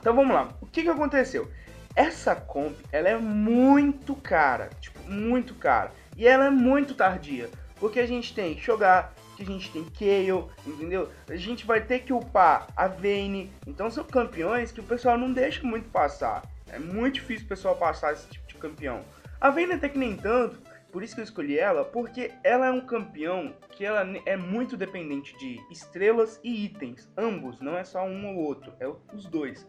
Então 0.00 0.14
vamos 0.14 0.34
lá, 0.34 0.52
o 0.60 0.66
que 0.66 0.82
que 0.82 0.88
aconteceu? 0.88 1.50
Essa 1.94 2.34
comp, 2.34 2.76
ela 2.90 3.08
é 3.08 3.18
muito 3.18 4.14
cara, 4.16 4.70
tipo, 4.80 4.98
muito 5.08 5.54
cara. 5.54 5.92
E 6.16 6.26
ela 6.26 6.46
é 6.46 6.50
muito 6.50 6.94
tardia, 6.94 7.48
porque 7.78 8.00
a 8.00 8.06
gente 8.06 8.34
tem 8.34 8.54
que 8.54 8.62
a 9.42 9.46
gente 9.46 9.70
tem 9.72 9.84
Kayle, 9.84 10.44
entendeu? 10.66 11.08
A 11.28 11.36
gente 11.36 11.66
vai 11.66 11.84
ter 11.84 12.00
que 12.00 12.12
upar 12.12 12.68
a 12.76 12.86
Vayne, 12.86 13.52
então 13.66 13.90
são 13.90 14.04
campeões 14.04 14.72
que 14.72 14.80
o 14.80 14.84
pessoal 14.84 15.16
não 15.16 15.32
deixa 15.32 15.62
muito 15.66 15.88
passar. 15.88 16.42
É 16.68 16.78
muito 16.78 17.14
difícil 17.14 17.46
o 17.46 17.48
pessoal 17.48 17.76
passar 17.76 18.12
esse 18.12 18.28
tipo 18.28 18.46
de 18.46 18.54
campeão. 18.56 19.04
A 19.40 19.50
Vayne 19.50 19.72
até 19.72 19.88
que 19.88 19.98
nem 19.98 20.16
tanto, 20.16 20.60
por 20.92 21.02
isso 21.02 21.14
que 21.14 21.20
eu 21.20 21.24
escolhi 21.24 21.58
ela, 21.58 21.84
porque 21.84 22.32
ela 22.44 22.66
é 22.66 22.70
um 22.70 22.80
campeão 22.80 23.54
que 23.70 23.84
ela 23.84 24.06
é 24.26 24.36
muito 24.36 24.76
dependente 24.76 25.36
de 25.38 25.60
estrelas 25.70 26.40
e 26.44 26.64
itens, 26.64 27.10
ambos, 27.16 27.60
não 27.60 27.76
é 27.76 27.84
só 27.84 28.04
um 28.04 28.28
ou 28.28 28.44
outro, 28.44 28.72
é 28.80 28.86
os 29.14 29.24
dois. 29.24 29.66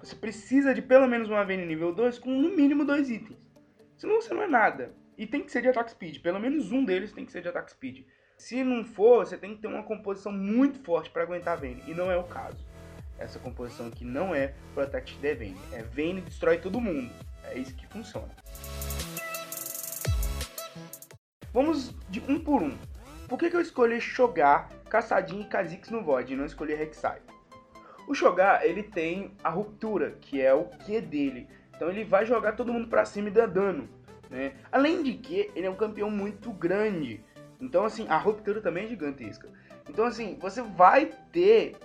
Você 0.00 0.14
precisa 0.14 0.74
de 0.74 0.82
pelo 0.82 1.06
menos 1.06 1.28
uma 1.28 1.44
Vayne 1.44 1.64
nível 1.64 1.92
2 1.92 2.18
com 2.18 2.30
no 2.30 2.54
mínimo 2.54 2.84
dois 2.84 3.10
itens. 3.10 3.38
Senão 3.96 4.20
você 4.20 4.32
não 4.32 4.42
é 4.42 4.46
nada. 4.46 4.94
E 5.16 5.26
tem 5.26 5.42
que 5.42 5.50
ser 5.50 5.62
de 5.62 5.68
attack 5.68 5.90
speed, 5.90 6.20
pelo 6.20 6.38
menos 6.38 6.70
um 6.70 6.84
deles 6.84 7.12
tem 7.12 7.26
que 7.26 7.32
ser 7.32 7.42
de 7.42 7.48
attack 7.48 7.70
speed. 7.72 8.04
Se 8.38 8.62
não 8.62 8.84
for, 8.84 9.26
você 9.26 9.36
tem 9.36 9.56
que 9.56 9.62
ter 9.62 9.66
uma 9.66 9.82
composição 9.82 10.30
muito 10.30 10.78
forte 10.84 11.10
para 11.10 11.24
aguentar 11.24 11.58
Vayne, 11.58 11.82
e 11.88 11.92
não 11.92 12.08
é 12.08 12.16
o 12.16 12.22
caso. 12.22 12.64
Essa 13.18 13.36
composição 13.40 13.88
aqui 13.88 14.04
não 14.04 14.32
é 14.32 14.54
Protect 14.74 15.18
the 15.18 15.34
Vayne, 15.34 15.58
é 15.72 15.82
Vayne 15.82 16.20
destrói 16.20 16.58
todo 16.58 16.80
mundo. 16.80 17.10
É 17.42 17.58
isso 17.58 17.74
que 17.74 17.84
funciona. 17.88 18.28
Vamos 21.52 21.92
de 22.08 22.22
um 22.28 22.38
por 22.38 22.62
um. 22.62 22.78
Por 23.26 23.40
que, 23.40 23.50
que 23.50 23.56
eu 23.56 23.60
escolhi 23.60 24.00
Shogar, 24.00 24.68
Caçadinho 24.88 25.42
e 25.42 25.48
Kha'Zix 25.48 25.90
no 25.90 26.04
Void 26.04 26.32
e 26.32 26.36
não 26.36 26.46
escolhi 26.46 26.74
Rek'Sai? 26.74 27.20
O 28.06 28.14
Shogar, 28.14 28.62
ele 28.62 28.84
tem 28.84 29.32
a 29.42 29.50
ruptura, 29.50 30.12
que 30.20 30.40
é 30.40 30.54
o 30.54 30.64
Q 30.64 31.00
dele. 31.00 31.48
Então 31.74 31.90
ele 31.90 32.04
vai 32.04 32.24
jogar 32.24 32.52
todo 32.52 32.72
mundo 32.72 32.86
pra 32.86 33.04
cima 33.04 33.28
e 33.28 33.32
dar 33.32 33.48
dano. 33.48 33.88
Né? 34.30 34.52
Além 34.70 35.02
de 35.02 35.14
que 35.14 35.50
ele 35.54 35.66
é 35.66 35.70
um 35.70 35.76
campeão 35.76 36.10
muito 36.10 36.52
grande. 36.52 37.24
Então 37.60 37.84
assim, 37.84 38.06
a 38.08 38.16
ruptura 38.16 38.60
também 38.60 38.84
é 38.84 38.88
gigantesca. 38.88 39.48
Então 39.88 40.04
assim, 40.04 40.36
você 40.40 40.62
vai 40.62 41.12
ter 41.32 41.76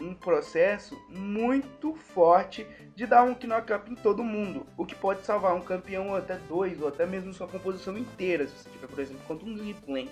um 0.00 0.14
processo 0.14 0.96
muito 1.08 1.94
forte 1.94 2.66
de 2.94 3.06
dar 3.06 3.24
um 3.24 3.34
knock-up 3.34 3.90
em 3.90 3.94
todo 3.94 4.22
mundo, 4.22 4.66
o 4.76 4.86
que 4.86 4.94
pode 4.94 5.24
salvar 5.24 5.54
um 5.54 5.60
campeão 5.60 6.10
ou 6.10 6.16
até 6.16 6.36
dois, 6.48 6.80
ou 6.80 6.88
até 6.88 7.04
mesmo 7.04 7.32
sua 7.32 7.48
composição 7.48 7.96
inteira, 7.98 8.46
se 8.46 8.56
você 8.56 8.70
tiver, 8.70 8.86
por 8.86 8.98
exemplo, 8.98 9.22
contra 9.26 9.48
um 9.48 9.56
Ziplank, 9.56 10.10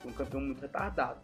que 0.00 0.08
é 0.08 0.10
um 0.10 0.14
campeão 0.14 0.40
muito 0.40 0.60
retardado. 0.60 1.20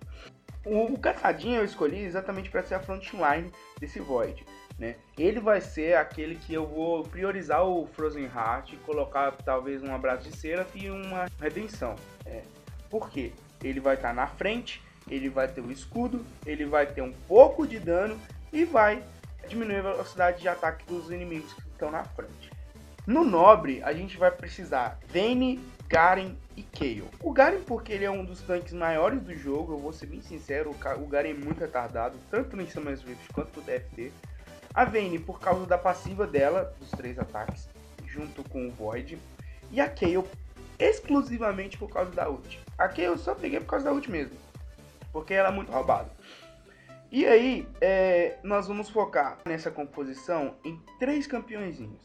O, 0.64 0.94
o 0.94 1.00
eu 1.46 1.64
escolhi 1.64 2.00
exatamente 2.00 2.50
para 2.50 2.62
ser 2.62 2.74
a 2.74 2.80
frontline 2.80 3.52
desse 3.78 4.00
Void. 4.00 4.44
Né? 4.78 4.96
Ele 5.16 5.40
vai 5.40 5.60
ser 5.60 5.96
aquele 5.96 6.34
que 6.34 6.52
eu 6.52 6.66
vou 6.66 7.02
priorizar 7.04 7.64
o 7.64 7.86
Frozen 7.86 8.24
Heart 8.24 8.76
colocar 8.84 9.32
talvez 9.32 9.82
um 9.82 9.94
abraço 9.94 10.28
de 10.28 10.36
cera 10.36 10.66
e 10.74 10.90
uma 10.90 11.26
redenção. 11.40 11.94
É. 12.26 12.42
Por 12.98 13.10
quê? 13.10 13.32
Ele 13.62 13.80
vai 13.80 13.94
estar 13.94 14.08
tá 14.08 14.14
na 14.14 14.26
frente 14.26 14.82
ele 15.08 15.28
vai 15.28 15.48
ter 15.48 15.60
o 15.60 15.70
escudo, 15.70 16.24
ele 16.44 16.64
vai 16.64 16.86
ter 16.86 17.02
um 17.02 17.12
pouco 17.12 17.66
de 17.66 17.78
dano 17.78 18.18
e 18.52 18.64
vai 18.64 19.02
diminuir 19.48 19.76
a 19.76 19.82
velocidade 19.82 20.40
de 20.40 20.48
ataque 20.48 20.84
dos 20.86 21.10
inimigos 21.10 21.52
que 21.52 21.60
estão 21.60 21.90
na 21.90 22.04
frente. 22.04 22.50
No 23.06 23.24
Nobre, 23.24 23.80
a 23.84 23.92
gente 23.92 24.16
vai 24.16 24.32
precisar 24.32 24.98
Vayne, 25.06 25.60
Garen 25.88 26.34
e 26.56 26.62
Kayle. 26.62 27.08
O 27.22 27.32
Garen 27.32 27.62
porque 27.62 27.92
ele 27.92 28.04
é 28.04 28.10
um 28.10 28.24
dos 28.24 28.42
tanques 28.42 28.72
maiores 28.72 29.22
do 29.22 29.32
jogo, 29.36 29.74
eu 29.74 29.78
vou 29.78 29.92
ser 29.92 30.06
bem 30.06 30.20
sincero, 30.20 30.74
o 30.98 31.06
Garen 31.06 31.30
é 31.30 31.34
muito 31.34 31.60
retardado, 31.60 32.16
tanto 32.28 32.56
no 32.56 32.68
Summons 32.68 33.02
Rift 33.02 33.32
quanto 33.32 33.60
no 33.60 33.66
DFT. 33.66 34.12
A 34.74 34.84
Vayne 34.84 35.20
por 35.20 35.38
causa 35.38 35.64
da 35.66 35.78
passiva 35.78 36.26
dela, 36.26 36.74
dos 36.80 36.90
três 36.90 37.16
ataques, 37.18 37.68
junto 38.04 38.42
com 38.48 38.66
o 38.66 38.72
Void. 38.72 39.16
E 39.70 39.80
a 39.80 39.88
Kayle 39.88 40.24
exclusivamente 40.78 41.78
por 41.78 41.88
causa 41.90 42.10
da 42.10 42.28
ult. 42.28 42.60
A 42.78 42.88
Kayle 42.88 43.04
eu 43.04 43.18
só 43.18 43.34
peguei 43.34 43.60
por 43.60 43.66
causa 43.66 43.86
da 43.86 43.92
ult 43.92 44.10
mesmo 44.10 44.46
porque 45.16 45.32
ela 45.32 45.48
é 45.48 45.50
muito 45.50 45.72
roubada. 45.72 46.10
E 47.10 47.24
aí, 47.24 47.66
é, 47.80 48.36
nós 48.42 48.68
vamos 48.68 48.90
focar 48.90 49.38
nessa 49.46 49.70
composição 49.70 50.56
em 50.62 50.78
três 50.98 51.26
campeõezinhos. 51.26 52.02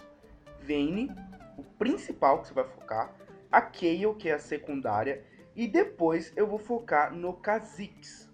Vayne, 0.61 1.11
o 1.57 1.63
principal 1.77 2.39
que 2.39 2.47
você 2.47 2.53
vai 2.53 2.63
focar, 2.63 3.13
a 3.51 3.61
Kayle, 3.61 4.15
que 4.15 4.29
é 4.29 4.35
a 4.35 4.39
secundária, 4.39 5.25
e 5.53 5.67
depois 5.67 6.31
eu 6.37 6.47
vou 6.47 6.57
focar 6.57 7.13
no 7.13 7.33
Kha'Zix. 7.33 8.29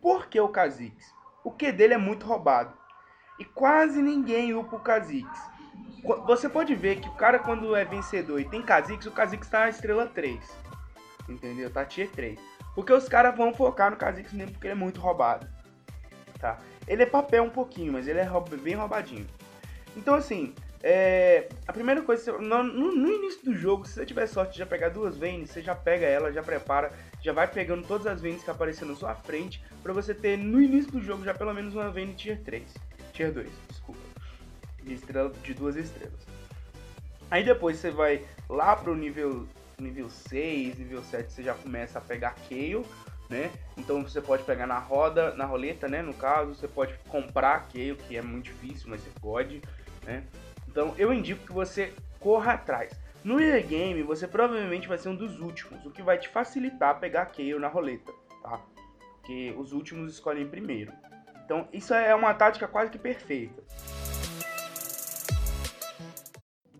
Por 0.00 0.28
que 0.28 0.40
o 0.40 0.48
Kha'Zix? 0.48 1.14
O 1.44 1.50
Q 1.50 1.70
dele 1.72 1.92
é 1.92 1.98
muito 1.98 2.24
roubado. 2.24 2.72
E 3.38 3.44
quase 3.44 4.00
ninguém 4.00 4.54
upa 4.54 4.76
o 4.76 4.82
Kha'Zix. 4.82 5.28
Você 6.26 6.48
pode 6.48 6.74
ver 6.74 7.00
que 7.00 7.08
o 7.08 7.14
cara 7.14 7.38
quando 7.38 7.74
é 7.74 7.84
vencedor 7.84 8.40
e 8.40 8.44
tem 8.44 8.62
Kha'Zix, 8.62 9.06
o 9.06 9.10
Kha'Zix 9.10 9.48
tá 9.48 9.60
na 9.60 9.70
estrela 9.70 10.06
3. 10.06 10.38
Entendeu? 11.28 11.70
Tá 11.70 11.84
tier 11.84 12.08
3. 12.10 12.38
Porque 12.74 12.92
os 12.92 13.08
caras 13.08 13.36
vão 13.36 13.52
focar 13.52 13.90
no 13.90 13.96
Kha'Zix 13.96 14.32
mesmo 14.32 14.52
porque 14.52 14.66
ele 14.66 14.72
é 14.72 14.76
muito 14.76 15.00
roubado. 15.00 15.46
Tá? 16.38 16.58
Ele 16.86 17.02
é 17.02 17.06
papel 17.06 17.42
um 17.42 17.50
pouquinho, 17.50 17.92
mas 17.92 18.06
ele 18.06 18.20
é 18.20 18.30
bem 18.62 18.74
roubadinho. 18.74 19.26
Então 19.96 20.14
assim, 20.14 20.54
é, 20.82 21.48
a 21.66 21.72
primeira 21.72 22.02
coisa, 22.02 22.38
no, 22.38 22.62
no, 22.62 23.08
início 23.08 23.44
do 23.44 23.54
jogo, 23.54 23.86
se 23.86 23.94
você 23.94 24.06
tiver 24.06 24.26
sorte 24.26 24.52
de 24.52 24.58
já 24.58 24.66
pegar 24.66 24.90
duas 24.90 25.16
veins, 25.16 25.50
você 25.50 25.60
já 25.60 25.74
pega 25.74 26.06
ela, 26.06 26.32
já 26.32 26.42
prepara, 26.42 26.92
já 27.20 27.32
vai 27.32 27.48
pegando 27.48 27.86
todas 27.86 28.06
as 28.06 28.20
veins 28.20 28.44
que 28.44 28.50
aparecem 28.50 28.86
na 28.86 28.94
sua 28.94 29.14
frente, 29.14 29.62
para 29.82 29.92
você 29.92 30.14
ter 30.14 30.38
no 30.38 30.62
início 30.62 30.92
do 30.92 31.02
jogo 31.02 31.24
já 31.24 31.34
pelo 31.34 31.52
menos 31.52 31.74
uma 31.74 31.90
vein 31.90 32.12
tier 32.12 32.40
3, 32.44 32.62
tier 33.12 33.32
2, 33.32 33.48
desculpa, 33.68 34.00
estrela, 34.94 35.32
de 35.42 35.54
duas 35.54 35.76
estrelas. 35.76 36.20
Aí 37.30 37.44
depois 37.44 37.78
você 37.78 37.90
vai 37.90 38.24
lá 38.48 38.74
pro 38.74 38.94
nível 38.94 39.46
nível 39.80 40.10
6, 40.10 40.78
nível 40.78 41.02
7 41.02 41.32
você 41.32 41.42
já 41.42 41.54
começa 41.54 41.98
a 41.98 42.02
pegar 42.02 42.34
Kayle, 42.48 42.84
né? 43.28 43.50
Então 43.76 44.02
você 44.02 44.20
pode 44.20 44.42
pegar 44.42 44.66
na 44.66 44.78
roda, 44.78 45.34
na 45.34 45.44
roleta, 45.44 45.88
né? 45.88 46.02
No 46.02 46.14
caso, 46.14 46.54
você 46.54 46.66
pode 46.66 46.94
comprar 47.08 47.68
Kayle, 47.68 47.96
que 47.96 48.16
é 48.16 48.22
muito 48.22 48.46
difícil, 48.46 48.88
mas 48.88 49.00
você 49.00 49.10
pode, 49.20 49.62
né? 50.04 50.24
Então 50.66 50.94
eu 50.98 51.12
indico 51.12 51.46
que 51.46 51.52
você 51.52 51.92
corra 52.18 52.54
atrás. 52.54 52.92
No 53.22 53.40
early 53.40 53.62
game, 53.62 54.02
você 54.02 54.26
provavelmente 54.26 54.88
vai 54.88 54.96
ser 54.96 55.08
um 55.08 55.16
dos 55.16 55.40
últimos, 55.40 55.84
o 55.84 55.90
que 55.90 56.02
vai 56.02 56.18
te 56.18 56.28
facilitar 56.28 56.98
pegar 56.98 57.26
Kayle 57.26 57.58
na 57.58 57.68
roleta, 57.68 58.12
tá? 58.42 58.60
Porque 59.16 59.54
os 59.56 59.72
últimos 59.72 60.14
escolhem 60.14 60.48
primeiro. 60.48 60.92
Então 61.44 61.68
isso 61.72 61.94
é 61.94 62.14
uma 62.14 62.34
tática 62.34 62.66
quase 62.66 62.90
que 62.90 62.98
perfeita. 62.98 63.62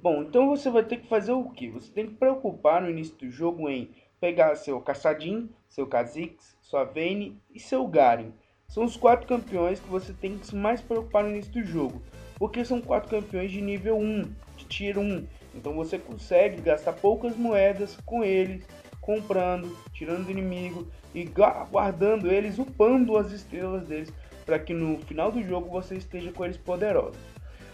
Bom, 0.01 0.23
então 0.23 0.49
você 0.49 0.71
vai 0.71 0.85
ter 0.85 0.99
que 0.99 1.09
fazer 1.09 1.33
o 1.33 1.51
que? 1.51 1.69
Você 1.71 1.91
tem 1.91 2.07
que 2.07 2.15
preocupar 2.15 2.81
no 2.81 2.89
início 2.89 3.17
do 3.17 3.29
jogo 3.29 3.69
em 3.69 3.91
pegar 4.21 4.55
seu 4.55 4.81
Caçadin, 4.81 5.51
seu 5.69 5.89
Kha'Zix, 5.89 6.57
sua 6.63 6.85
Vayne 6.85 7.37
e 7.53 7.59
seu 7.59 7.85
Garen. 7.89 8.31
São 8.69 8.85
os 8.85 8.97
quatro 8.97 9.27
campeões 9.27 9.81
que 9.81 9.89
você 9.89 10.13
tem 10.13 10.39
que 10.39 10.47
se 10.47 10.55
mais 10.55 10.81
preocupar 10.81 11.25
no 11.25 11.31
início 11.31 11.53
do 11.53 11.65
jogo, 11.65 12.01
porque 12.37 12.65
são 12.65 12.81
quatro 12.81 13.11
campeões 13.11 13.51
de 13.51 13.61
nível 13.61 13.99
1, 13.99 14.23
de 14.57 14.65
tier 14.67 14.99
1. 14.99 15.27
Então 15.53 15.75
você 15.75 15.99
consegue 15.99 16.63
gastar 16.63 16.93
poucas 16.93 17.37
moedas 17.37 17.97
com 18.07 18.23
eles, 18.23 18.65
comprando, 19.01 19.77
tirando 19.93 20.27
do 20.27 20.31
inimigo 20.31 20.87
e 21.13 21.25
guardando 21.73 22.31
eles, 22.31 22.57
upando 22.61 23.17
as 23.17 23.33
estrelas 23.33 23.89
deles, 23.89 24.13
para 24.47 24.61
que 24.61 24.73
no 24.73 24.99
final 24.99 25.33
do 25.33 25.43
jogo 25.43 25.69
você 25.69 25.97
esteja 25.97 26.31
com 26.31 26.45
eles 26.45 26.57
poderosos. 26.57 27.19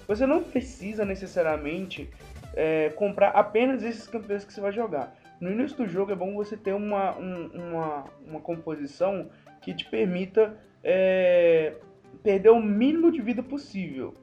Você 0.07 0.27
não 0.27 0.43
precisa 0.43 1.05
necessariamente 1.05 2.11
é, 2.55 2.91
comprar 2.91 3.31
apenas 3.31 3.83
esses 3.83 4.07
campeões 4.07 4.45
que 4.45 4.53
você 4.53 4.61
vai 4.61 4.73
jogar. 4.73 5.17
No 5.41 5.51
início 5.51 5.77
do 5.77 5.87
jogo 5.87 6.13
é 6.13 6.15
bom 6.15 6.35
você 6.35 6.57
ter 6.57 6.73
uma, 6.73 7.17
um, 7.19 7.47
uma, 7.47 8.05
uma 8.27 8.41
composição 8.41 9.31
que 9.61 9.75
te 9.75 9.85
permita 9.87 10.57
é, 10.83 11.75
perder 12.23 12.51
o 12.51 12.61
mínimo 12.61 13.11
de 13.11 13.21
vida 13.21 13.43
possível. 13.43 14.15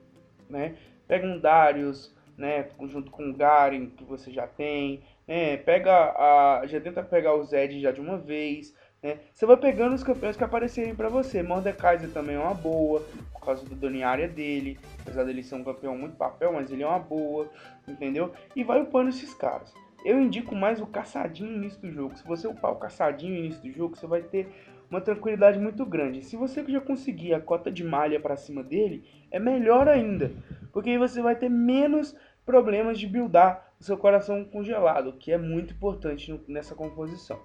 Né? 0.49 0.75
Pega 1.07 1.27
um 1.27 1.39
Darius, 1.39 2.15
né, 2.37 2.67
junto 2.87 3.11
com 3.11 3.29
o 3.29 3.33
Garen 3.33 3.87
que 3.87 4.03
você 4.03 4.31
já 4.31 4.47
tem, 4.47 5.03
né, 5.27 5.57
pega 5.57 5.91
a, 5.91 6.63
já 6.65 6.79
tenta 6.81 7.03
pegar 7.03 7.35
o 7.35 7.43
Zed 7.43 7.79
já 7.79 7.91
de 7.91 8.01
uma 8.01 8.17
vez, 8.17 8.75
né, 9.01 9.19
você 9.33 9.45
vai 9.45 9.57
pegando 9.57 9.95
os 9.95 10.03
campeões 10.03 10.37
que 10.37 10.43
aparecerem 10.43 10.93
para 10.93 11.09
você, 11.09 11.41
Mordekaiser 11.41 12.11
também 12.11 12.35
é 12.35 12.39
uma 12.39 12.53
boa, 12.53 13.03
por 13.33 13.41
causa 13.41 13.65
do 13.65 13.75
dano 13.75 13.95
em 13.95 14.03
área 14.03 14.27
dele, 14.27 14.79
apesar 15.01 15.23
dele 15.23 15.41
ser 15.41 15.55
um 15.55 15.63
campeão 15.63 15.97
muito 15.97 16.15
papel, 16.15 16.53
mas 16.53 16.71
ele 16.71 16.83
é 16.83 16.87
uma 16.87 16.99
boa, 16.99 17.49
entendeu? 17.87 18.31
E 18.55 18.63
vai 18.63 18.81
upando 18.81 19.09
esses 19.09 19.33
caras. 19.33 19.73
Eu 20.05 20.19
indico 20.19 20.55
mais 20.55 20.79
o 20.79 20.87
caçadinho 20.87 21.49
no 21.49 21.57
início 21.57 21.81
do 21.81 21.91
jogo, 21.91 22.15
se 22.15 22.23
você 22.23 22.47
upar 22.47 22.71
o 22.71 22.77
caçadinho 22.77 23.33
no 23.33 23.39
início 23.39 23.61
do 23.61 23.71
jogo, 23.71 23.95
você 23.95 24.05
vai 24.05 24.21
ter 24.21 24.47
uma 24.89 25.01
tranquilidade 25.01 25.57
muito 25.57 25.85
grande. 25.85 26.21
Se 26.21 26.35
você 26.35 26.63
já 26.67 26.81
conseguir 26.81 27.33
a 27.33 27.39
cota 27.39 27.71
de 27.71 27.83
malha 27.83 28.19
para 28.19 28.35
cima 28.35 28.61
dele, 28.61 29.03
é 29.31 29.39
melhor 29.39 29.87
ainda, 29.87 30.31
porque 30.71 30.89
aí 30.89 30.97
você 30.97 31.21
vai 31.21 31.35
ter 31.35 31.49
menos 31.49 32.15
problemas 32.45 32.99
de 32.99 33.07
buildar 33.07 33.73
o 33.79 33.83
seu 33.83 33.97
coração 33.97 34.43
congelado, 34.43 35.13
que 35.13 35.31
é 35.31 35.37
muito 35.37 35.73
importante 35.73 36.39
nessa 36.47 36.75
composição. 36.75 37.39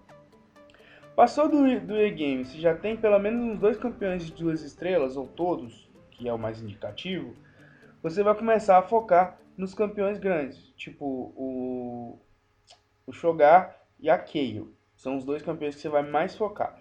Passou 1.16 1.49
do, 1.49 1.80
do 1.80 1.96
E-Game, 1.96 2.44
se 2.44 2.61
já 2.61 2.75
tem 2.75 2.94
pelo 2.94 3.18
menos 3.18 3.42
uns 3.42 3.58
dois 3.58 3.78
campeões 3.78 4.26
de 4.26 4.32
duas 4.35 4.61
estrelas, 4.61 5.16
ou 5.16 5.26
todos, 5.26 5.90
que 6.11 6.28
é 6.28 6.32
o 6.32 6.38
mais 6.38 6.61
indicativo, 6.61 7.35
você 8.02 8.23
vai 8.23 8.35
começar 8.35 8.76
a 8.76 8.82
focar 8.82 9.38
nos 9.56 9.73
campeões 9.73 10.18
grandes, 10.18 10.58
tipo 10.76 11.32
o, 11.35 12.18
o 13.06 13.12
Shogar 13.12 13.80
e 13.99 14.11
a 14.11 14.18
Kayle. 14.18 14.68
São 14.94 15.16
os 15.16 15.25
dois 15.25 15.42
campeões 15.42 15.75
que 15.75 15.80
você 15.80 15.88
vai 15.88 16.02
mais 16.02 16.37
focar. 16.37 16.78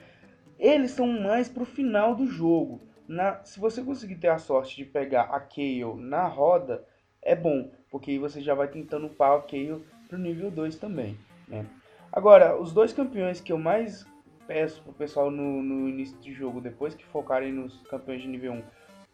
Eles 0.60 0.92
são 0.92 1.08
mais 1.08 1.48
pro 1.48 1.64
final 1.64 2.14
do 2.14 2.28
jogo. 2.28 2.82
Na, 3.08 3.42
se 3.46 3.58
você 3.58 3.82
conseguir 3.82 4.16
ter 4.16 4.28
a 4.28 4.38
sorte 4.38 4.76
de 4.76 4.84
pegar 4.84 5.24
a 5.24 5.40
Kayle 5.40 5.96
na 5.96 6.28
roda, 6.28 6.86
é 7.22 7.38
bom, 7.38 7.72
porque 7.90 8.12
aí 8.12 8.20
você 8.20 8.42
já 8.42 8.54
vai 8.54 8.68
tentando 8.68 9.08
upar 9.08 9.38
o 9.38 9.44
Kayle 9.44 9.82
pro 10.10 10.18
nível 10.18 10.52
2 10.52 10.76
também, 10.76 11.18
né? 11.48 11.66
Agora, 12.12 12.60
os 12.60 12.74
dois 12.74 12.92
campeões 12.92 13.40
que 13.40 13.54
eu 13.54 13.58
mais 13.58 14.06
peço 14.48 14.82
pro 14.84 14.94
pessoal 14.94 15.32
no, 15.32 15.62
no 15.62 15.90
início 15.90 16.18
do 16.18 16.32
jogo, 16.32 16.62
depois 16.62 16.96
que 16.96 17.06
focarem 17.06 17.52
nos 17.52 17.82
campeões 17.84 18.22
de 18.22 18.28
nível 18.28 18.54
1, 18.54 18.64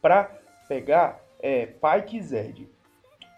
para 0.02 0.32
pegar 0.68 1.22
é 1.40 1.66
Pyke 1.66 2.18
e 2.18 2.22
Zed. 2.22 2.70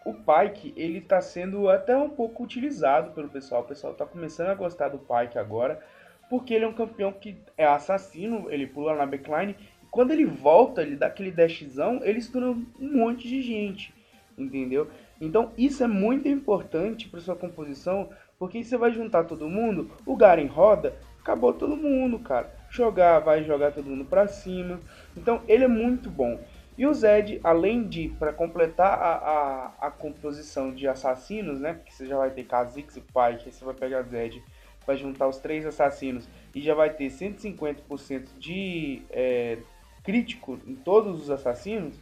O 0.05 0.13
Pyke, 0.13 0.73
ele 0.75 0.99
tá 0.99 1.21
sendo 1.21 1.69
até 1.69 1.95
um 1.95 2.09
pouco 2.09 2.43
utilizado 2.43 3.11
pelo 3.11 3.29
pessoal. 3.29 3.61
O 3.61 3.67
pessoal 3.67 3.93
tá 3.93 4.05
começando 4.05 4.49
a 4.49 4.55
gostar 4.55 4.89
do 4.89 4.99
Pyke 4.99 5.37
agora, 5.37 5.81
porque 6.29 6.53
ele 6.53 6.65
é 6.65 6.67
um 6.67 6.73
campeão 6.73 7.13
que 7.13 7.37
é 7.57 7.65
assassino, 7.65 8.51
ele 8.51 8.67
pula 8.67 8.95
na 8.95 9.05
backline, 9.05 9.55
quando 9.89 10.11
ele 10.11 10.25
volta, 10.25 10.81
ele 10.81 10.95
dá 10.95 11.07
aquele 11.07 11.31
dashzão, 11.31 12.01
ele 12.03 12.19
estoura 12.19 12.47
um 12.47 12.65
monte 12.79 13.27
de 13.27 13.41
gente 13.41 13.93
entendeu? 14.37 14.87
Então 15.19 15.51
isso 15.57 15.83
é 15.83 15.87
muito 15.87 16.27
importante 16.27 17.07
para 17.07 17.19
sua 17.19 17.35
composição, 17.35 18.09
porque 18.37 18.63
você 18.63 18.77
vai 18.77 18.91
juntar 18.91 19.25
todo 19.25 19.49
mundo, 19.49 19.91
o 20.05 20.15
Garen 20.15 20.47
roda, 20.47 20.95
acabou 21.23 21.53
todo 21.53 21.75
mundo, 21.75 22.19
cara. 22.19 22.53
Jogar, 22.69 23.19
vai 23.19 23.43
jogar 23.43 23.71
todo 23.71 23.89
mundo 23.89 24.05
para 24.05 24.27
cima. 24.27 24.79
Então 25.17 25.41
ele 25.47 25.63
é 25.63 25.67
muito 25.67 26.09
bom. 26.09 26.39
E 26.77 26.85
o 26.85 26.93
Zed, 26.93 27.39
além 27.43 27.87
de, 27.87 28.09
para 28.19 28.31
completar 28.31 28.99
a, 28.99 29.13
a, 29.13 29.87
a, 29.87 29.91
composição 29.91 30.73
de 30.73 30.87
assassinos, 30.87 31.59
né? 31.59 31.73
Porque 31.73 31.91
você 31.91 32.05
já 32.05 32.17
vai 32.17 32.31
ter 32.31 32.43
Kha'Zix 32.43 32.97
e 32.97 33.01
Pyke, 33.01 33.51
você 33.51 33.63
vai 33.63 33.75
pegar 33.75 34.01
Zed, 34.03 34.43
vai 34.85 34.97
juntar 34.97 35.27
os 35.27 35.37
três 35.37 35.65
assassinos 35.65 36.27
e 36.53 36.61
já 36.61 36.73
vai 36.73 36.89
ter 36.89 37.07
150% 37.09 38.27
de 38.39 39.03
é, 39.11 39.59
crítico 40.03 40.59
em 40.65 40.75
todos 40.75 41.21
os 41.21 41.29
assassinos, 41.29 41.95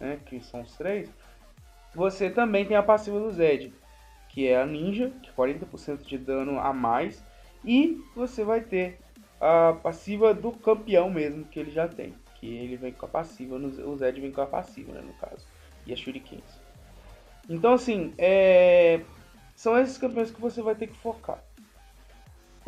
né? 0.00 0.18
Que 0.26 0.40
são 0.40 0.62
os 0.62 0.76
três 0.76 1.08
você 1.94 2.30
também 2.30 2.64
tem 2.64 2.76
a 2.76 2.82
passiva 2.82 3.18
do 3.18 3.30
Zed, 3.30 3.72
que 4.28 4.46
é 4.46 4.60
a 4.60 4.66
ninja, 4.66 5.10
que 5.22 5.30
é 5.30 5.32
40% 5.32 6.02
de 6.02 6.18
dano 6.18 6.60
a 6.60 6.72
mais. 6.72 7.24
E 7.64 8.02
você 8.14 8.44
vai 8.44 8.60
ter 8.60 8.98
a 9.40 9.74
passiva 9.82 10.34
do 10.34 10.52
campeão 10.52 11.10
mesmo, 11.10 11.44
que 11.44 11.58
ele 11.58 11.70
já 11.70 11.88
tem. 11.88 12.14
Que 12.36 12.46
ele 12.46 12.76
vem 12.76 12.92
com 12.92 13.06
a 13.06 13.08
passiva, 13.08 13.56
o 13.56 13.96
Zed 13.96 14.20
vem 14.20 14.32
com 14.32 14.40
a 14.40 14.46
passiva, 14.46 14.92
né, 14.92 15.00
no 15.00 15.12
caso. 15.14 15.46
E 15.86 15.92
a 15.92 15.96
Shurikens. 15.96 16.60
Então, 17.48 17.74
assim, 17.74 18.12
é... 18.18 19.00
são 19.54 19.78
esses 19.78 19.96
campeões 19.96 20.30
que 20.30 20.40
você 20.40 20.60
vai 20.60 20.74
ter 20.74 20.86
que 20.88 20.98
focar. 20.98 21.42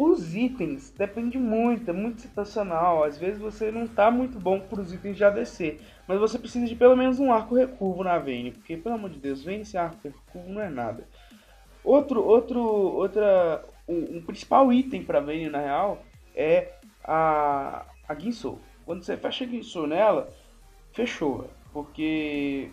Os 0.03 0.35
itens 0.35 0.91
depende 0.97 1.39
muito, 1.39 1.91
é 1.91 1.93
muito 1.93 2.23
situacional. 2.23 3.05
Às 3.05 3.19
vezes 3.19 3.39
você 3.39 3.71
não 3.71 3.87
tá 3.87 4.11
muito 4.11 4.41
bom 4.41 4.59
para 4.59 4.81
os 4.81 4.95
itens 4.95 5.15
de 5.15 5.23
ADC, 5.23 5.79
mas 6.09 6.19
você 6.19 6.39
precisa 6.39 6.67
de 6.67 6.75
pelo 6.75 6.97
menos 6.97 7.21
um 7.21 7.31
arco 7.31 7.55
recurvo 7.55 8.03
na 8.03 8.19
Vayne, 8.19 8.53
porque 8.53 8.79
pelo 8.79 8.95
amor 8.95 9.11
de 9.11 9.19
Deus, 9.19 9.45
Vayne 9.45 9.67
sem 9.67 9.79
arco 9.79 9.99
recurvo 10.03 10.49
não 10.49 10.63
é 10.63 10.71
nada. 10.71 11.07
Outro, 11.85 12.23
outro, 12.25 12.61
outra, 12.61 13.63
um, 13.91 14.17
um 14.17 14.23
principal 14.23 14.73
item 14.73 15.05
para 15.05 15.21
Vayne 15.21 15.51
na 15.51 15.61
real 15.61 16.03
é 16.35 16.73
a 17.05 17.87
a 18.11 18.15
Guinsou. 18.15 18.59
Quando 18.85 19.05
você 19.05 19.17
fecha 19.17 19.45
a 19.45 19.47
Guinsou 19.47 19.87
nela, 19.87 20.29
fechou, 20.93 21.49
porque 21.73 22.69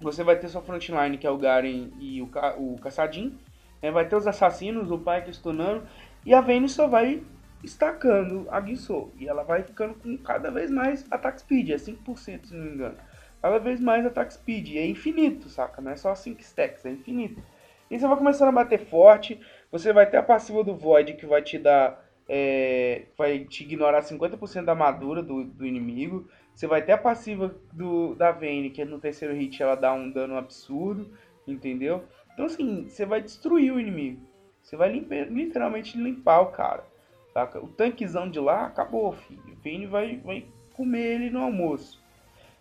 você 0.00 0.24
vai 0.24 0.36
ter 0.36 0.48
sua 0.48 0.62
frontline 0.62 1.18
que 1.18 1.26
é 1.26 1.30
o 1.30 1.36
Garen 1.36 1.90
e 1.98 2.22
o, 2.22 2.26
Ca 2.26 2.54
o 2.56 2.76
Caçadin, 2.80 3.38
né? 3.82 3.90
vai 3.90 4.08
ter 4.08 4.16
os 4.16 4.26
assassinos, 4.26 4.90
o 4.90 4.98
Pyke 4.98 5.30
stunando 5.30 5.86
e 6.24 6.32
a 6.32 6.40
Vayne 6.40 6.70
só 6.70 6.86
vai 6.86 7.22
estacando 7.62 8.46
a 8.50 8.58
Guinsou. 8.60 9.12
E 9.18 9.28
ela 9.28 9.42
vai 9.42 9.62
ficando 9.62 9.94
com 9.94 10.16
cada 10.16 10.50
vez 10.50 10.70
mais 10.70 11.06
attack 11.10 11.40
speed. 11.40 11.68
É 11.68 11.76
5% 11.76 12.46
se 12.46 12.54
não 12.54 12.64
me 12.64 12.74
engano. 12.74 12.96
Cada 13.42 13.58
vez 13.58 13.78
mais 13.78 14.06
attack 14.06 14.32
speed. 14.32 14.68
E 14.68 14.78
é 14.78 14.86
infinito, 14.86 15.50
saca? 15.50 15.82
Não 15.82 15.90
é 15.90 15.96
só 15.96 16.14
5 16.14 16.40
stacks, 16.40 16.86
é 16.86 16.90
infinito. 16.90 17.42
E 17.90 17.98
você 17.98 18.06
vai 18.06 18.16
começando 18.16 18.48
a 18.48 18.52
bater 18.52 18.86
forte. 18.86 19.38
Você 19.70 19.92
vai 19.92 20.08
ter 20.08 20.16
a 20.16 20.22
passiva 20.22 20.64
do 20.64 20.74
Void 20.74 21.14
que 21.14 21.26
vai 21.26 21.42
te 21.42 21.58
dar. 21.58 22.04
É, 22.28 23.06
vai 23.18 23.40
te 23.40 23.64
ignorar 23.64 24.02
50% 24.02 24.64
da 24.64 24.72
armadura 24.72 25.22
do, 25.22 25.44
do 25.44 25.66
inimigo. 25.66 26.28
Você 26.54 26.66
vai 26.66 26.82
ter 26.82 26.92
a 26.92 26.98
passiva 26.98 27.54
do, 27.72 28.14
da 28.14 28.30
Vayne, 28.30 28.70
que 28.70 28.84
no 28.84 29.00
terceiro 29.00 29.34
hit 29.34 29.60
ela 29.62 29.74
dá 29.74 29.92
um 29.92 30.10
dano 30.10 30.36
absurdo. 30.36 31.10
Entendeu? 31.46 32.04
Então 32.32 32.46
assim, 32.46 32.88
você 32.88 33.04
vai 33.04 33.20
destruir 33.20 33.72
o 33.72 33.80
inimigo. 33.80 34.20
Você 34.62 34.76
vai 34.76 34.92
limpar, 34.92 35.28
literalmente 35.30 35.98
limpar 35.98 36.40
o 36.40 36.52
cara. 36.52 36.84
Saca? 37.32 37.62
O 37.62 37.68
tanquezão 37.68 38.30
de 38.30 38.38
lá 38.38 38.66
acabou, 38.66 39.12
filho. 39.12 39.42
O 39.52 39.56
Vini 39.56 39.86
vai, 39.86 40.18
vai 40.18 40.46
comer 40.74 41.14
ele 41.14 41.30
no 41.30 41.42
almoço. 41.42 42.02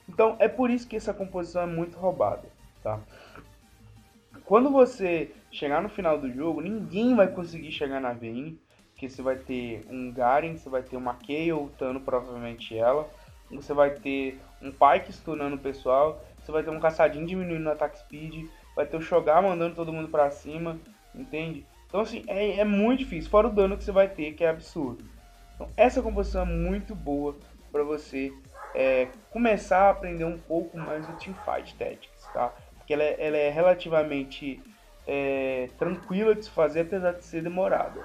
Então 0.08 0.36
é 0.40 0.48
por 0.48 0.70
isso 0.70 0.88
que 0.88 0.96
essa 0.96 1.14
composição 1.14 1.62
é 1.62 1.68
muito 1.68 1.98
roubada. 1.98 2.50
Tá? 2.84 3.00
Quando 4.50 4.72
você 4.72 5.30
chegar 5.52 5.80
no 5.80 5.90
final 5.90 6.18
do 6.18 6.34
jogo, 6.34 6.60
ninguém 6.60 7.16
vai 7.16 7.28
conseguir 7.28 7.72
chegar 7.72 8.02
na 8.02 8.14
Vayne. 8.14 8.60
Porque 8.90 9.08
você 9.08 9.22
vai 9.22 9.36
ter 9.36 9.86
um 9.88 10.12
Garen, 10.12 10.58
você 10.58 10.68
vai 10.68 10.82
ter 10.82 10.98
uma 10.98 11.14
Kayle 11.14 11.54
ultando 11.54 12.00
provavelmente 12.00 12.76
ela. 12.76 13.08
Você 13.52 13.76
vai 13.76 13.92
ter 13.92 14.42
um 14.60 14.72
Pyke 14.72 15.14
stunando 15.14 15.56
o 15.56 15.60
pessoal. 15.60 16.20
Você 16.42 16.52
vai 16.52 16.64
ter 16.64 16.72
um 16.72 16.80
caçadinho 16.80 17.28
diminuindo 17.28 17.68
o 17.68 17.72
ataque 17.72 18.00
speed. 18.00 18.50
Vai 18.76 18.88
ter 18.88 18.98
o 18.98 19.02
Shogar 19.02 19.44
mandando 19.44 19.76
todo 19.76 19.94
mundo 19.94 20.08
pra 20.08 20.32
cima. 20.32 20.80
Entende? 21.14 21.64
Então, 21.86 22.02
assim, 22.02 22.24
é, 22.26 22.58
é 22.58 22.66
muito 22.66 23.02
difícil, 23.02 23.30
fora 23.30 23.48
o 23.48 23.54
dano 23.54 23.78
que 23.78 23.84
você 23.84 23.92
vai 23.92 24.08
ter, 24.08 24.34
que 24.34 24.44
é 24.44 24.50
absurdo. 24.50 25.06
Então, 25.54 25.70
essa 25.78 26.02
composição 26.02 26.42
é 26.42 26.46
muito 26.46 26.96
boa 26.96 27.36
para 27.72 27.84
você 27.84 28.34
é, 28.74 29.10
começar 29.30 29.82
a 29.82 29.90
aprender 29.92 30.26
um 30.26 30.40
pouco 30.40 30.76
mais 30.76 31.06
do 31.06 31.14
Teamfight 31.14 31.76
Tactics, 31.76 32.28
tá? 32.34 32.52
Porque 32.90 32.96
ela 32.96 33.04
é, 33.04 33.28
ela 33.28 33.38
é 33.38 33.50
relativamente 33.52 34.60
é, 35.06 35.70
tranquila 35.78 36.34
de 36.34 36.46
se 36.46 36.50
fazer, 36.50 36.80
apesar 36.80 37.12
de 37.12 37.24
ser 37.24 37.44
demorada. 37.44 38.04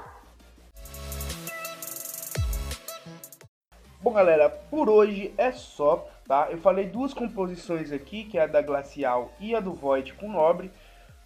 Bom, 3.98 4.12
galera, 4.12 4.50
por 4.50 4.90
hoje 4.90 5.32
é 5.38 5.52
só, 5.52 6.06
tá? 6.28 6.48
Eu 6.50 6.58
falei 6.58 6.86
duas 6.86 7.14
composições 7.14 7.92
aqui, 7.92 8.24
que 8.24 8.36
é 8.36 8.42
a 8.42 8.46
da 8.46 8.60
Glacial 8.60 9.32
e 9.40 9.54
a 9.54 9.60
do 9.60 9.72
Void 9.72 10.12
com 10.12 10.30
Nobre. 10.30 10.70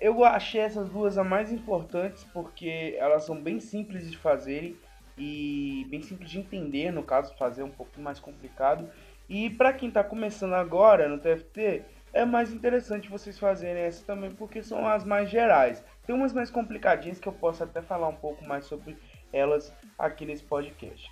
Eu 0.00 0.24
achei 0.24 0.60
essas 0.60 0.88
duas 0.88 1.18
as 1.18 1.26
mais 1.26 1.50
importantes 1.50 2.22
porque 2.32 2.94
elas 2.96 3.24
são 3.24 3.42
bem 3.42 3.58
simples 3.58 4.08
de 4.08 4.16
fazerem 4.16 4.76
e 5.16 5.84
bem 5.90 6.00
simples 6.00 6.30
de 6.30 6.38
entender, 6.38 6.92
no 6.92 7.02
caso, 7.02 7.34
fazer 7.36 7.64
um 7.64 7.70
pouquinho 7.70 8.04
mais 8.04 8.20
complicado. 8.20 8.88
E 9.28 9.50
para 9.50 9.72
quem 9.72 9.88
está 9.88 10.04
começando 10.04 10.54
agora 10.54 11.08
no 11.08 11.18
TFT, 11.18 11.82
é 12.12 12.24
mais 12.24 12.52
interessante 12.52 13.08
vocês 13.08 13.38
fazerem 13.38 13.82
essa 13.82 14.04
também 14.04 14.30
porque 14.30 14.62
são 14.62 14.86
as 14.86 15.04
mais 15.04 15.28
gerais. 15.28 15.84
Tem 16.06 16.14
umas 16.14 16.32
mais 16.32 16.50
complicadinhas 16.50 17.18
que 17.18 17.28
eu 17.28 17.32
posso 17.32 17.62
até 17.62 17.82
falar 17.82 18.08
um 18.08 18.16
pouco 18.16 18.44
mais 18.46 18.64
sobre 18.64 18.96
elas 19.32 19.72
aqui 19.98 20.24
nesse 20.24 20.42
podcast. 20.42 21.10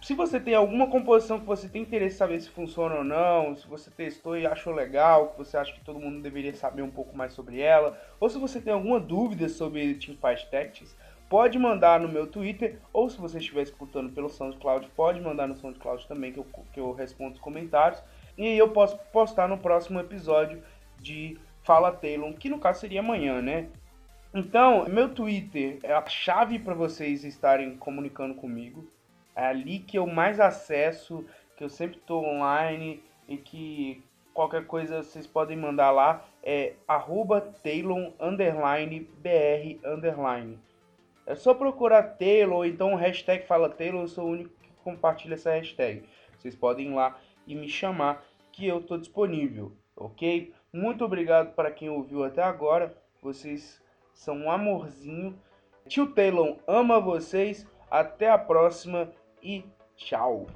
Se 0.00 0.14
você 0.14 0.38
tem 0.38 0.54
alguma 0.54 0.86
composição 0.86 1.40
que 1.40 1.46
você 1.46 1.68
tem 1.68 1.82
interesse 1.82 2.14
em 2.14 2.18
saber 2.18 2.40
se 2.40 2.48
funciona 2.48 2.96
ou 2.96 3.04
não, 3.04 3.56
se 3.56 3.66
você 3.66 3.90
testou 3.90 4.38
e 4.38 4.46
achou 4.46 4.72
legal, 4.72 5.30
que 5.30 5.38
você 5.38 5.56
acha 5.56 5.72
que 5.72 5.84
todo 5.84 5.98
mundo 5.98 6.22
deveria 6.22 6.54
saber 6.54 6.82
um 6.82 6.90
pouco 6.90 7.16
mais 7.16 7.32
sobre 7.32 7.60
ela, 7.60 8.00
ou 8.20 8.28
se 8.30 8.38
você 8.38 8.60
tem 8.60 8.72
alguma 8.72 9.00
dúvida 9.00 9.48
sobre 9.48 9.94
Teamfight 9.94 10.48
Tactics, 10.50 10.96
pode 11.28 11.58
mandar 11.58 11.98
no 11.98 12.08
meu 12.08 12.28
Twitter, 12.28 12.78
ou 12.92 13.10
se 13.10 13.18
você 13.18 13.38
estiver 13.38 13.62
escutando 13.62 14.10
pelo 14.10 14.28
SoundCloud, 14.28 14.88
pode 14.94 15.20
mandar 15.20 15.48
no 15.48 15.56
SoundCloud 15.56 16.06
também, 16.06 16.32
que 16.32 16.38
eu, 16.38 16.46
que 16.72 16.80
eu 16.80 16.92
respondo 16.92 17.34
os 17.34 17.40
comentários. 17.40 18.02
E 18.38 18.56
eu 18.56 18.68
posso 18.70 18.96
postar 19.12 19.48
no 19.48 19.58
próximo 19.58 19.98
episódio 19.98 20.62
de 21.00 21.36
Fala 21.64 21.90
Taylor, 21.90 22.32
que 22.34 22.48
no 22.48 22.60
caso 22.60 22.80
seria 22.80 23.00
amanhã, 23.00 23.42
né? 23.42 23.68
Então, 24.32 24.86
meu 24.88 25.12
Twitter 25.12 25.80
é 25.82 25.92
a 25.92 26.06
chave 26.06 26.58
para 26.60 26.72
vocês 26.72 27.24
estarem 27.24 27.76
comunicando 27.76 28.36
comigo. 28.36 28.88
É 29.34 29.46
ali 29.46 29.80
que 29.80 29.98
eu 29.98 30.06
mais 30.06 30.38
acesso, 30.38 31.26
que 31.56 31.64
eu 31.64 31.68
sempre 31.68 31.98
estou 31.98 32.24
online 32.24 33.02
e 33.26 33.36
que 33.36 34.04
qualquer 34.32 34.66
coisa 34.66 35.02
vocês 35.02 35.26
podem 35.26 35.56
mandar 35.56 35.90
lá. 35.90 36.24
É 36.40 36.74
arroba 36.86 37.40
Taylor 37.40 38.12
underline 38.20 39.00
BR 39.18 39.84
underline. 39.84 40.58
É 41.26 41.34
só 41.34 41.54
procurar 41.54 42.02
Taylor 42.02 42.64
então 42.64 42.94
hashtag 42.94 43.46
Fala 43.46 43.68
Taylor, 43.68 44.02
eu 44.02 44.08
sou 44.08 44.26
o 44.26 44.30
único 44.30 44.50
que 44.62 44.70
compartilha 44.84 45.34
essa 45.34 45.50
hashtag. 45.50 46.04
Vocês 46.38 46.54
podem 46.54 46.86
ir 46.86 46.94
lá 46.94 47.18
e 47.48 47.54
me 47.54 47.68
chamar 47.68 48.24
que 48.58 48.66
eu 48.66 48.80
estou 48.80 48.98
disponível, 48.98 49.72
ok? 49.96 50.52
Muito 50.72 51.04
obrigado 51.04 51.54
para 51.54 51.70
quem 51.70 51.88
ouviu 51.88 52.24
até 52.24 52.42
agora. 52.42 52.92
Vocês 53.22 53.80
são 54.12 54.36
um 54.36 54.50
amorzinho. 54.50 55.38
Tio 55.86 56.12
Taylor 56.12 56.56
ama 56.66 56.98
vocês. 56.98 57.64
Até 57.88 58.28
a 58.28 58.36
próxima 58.36 59.12
e 59.40 59.64
tchau! 59.94 60.48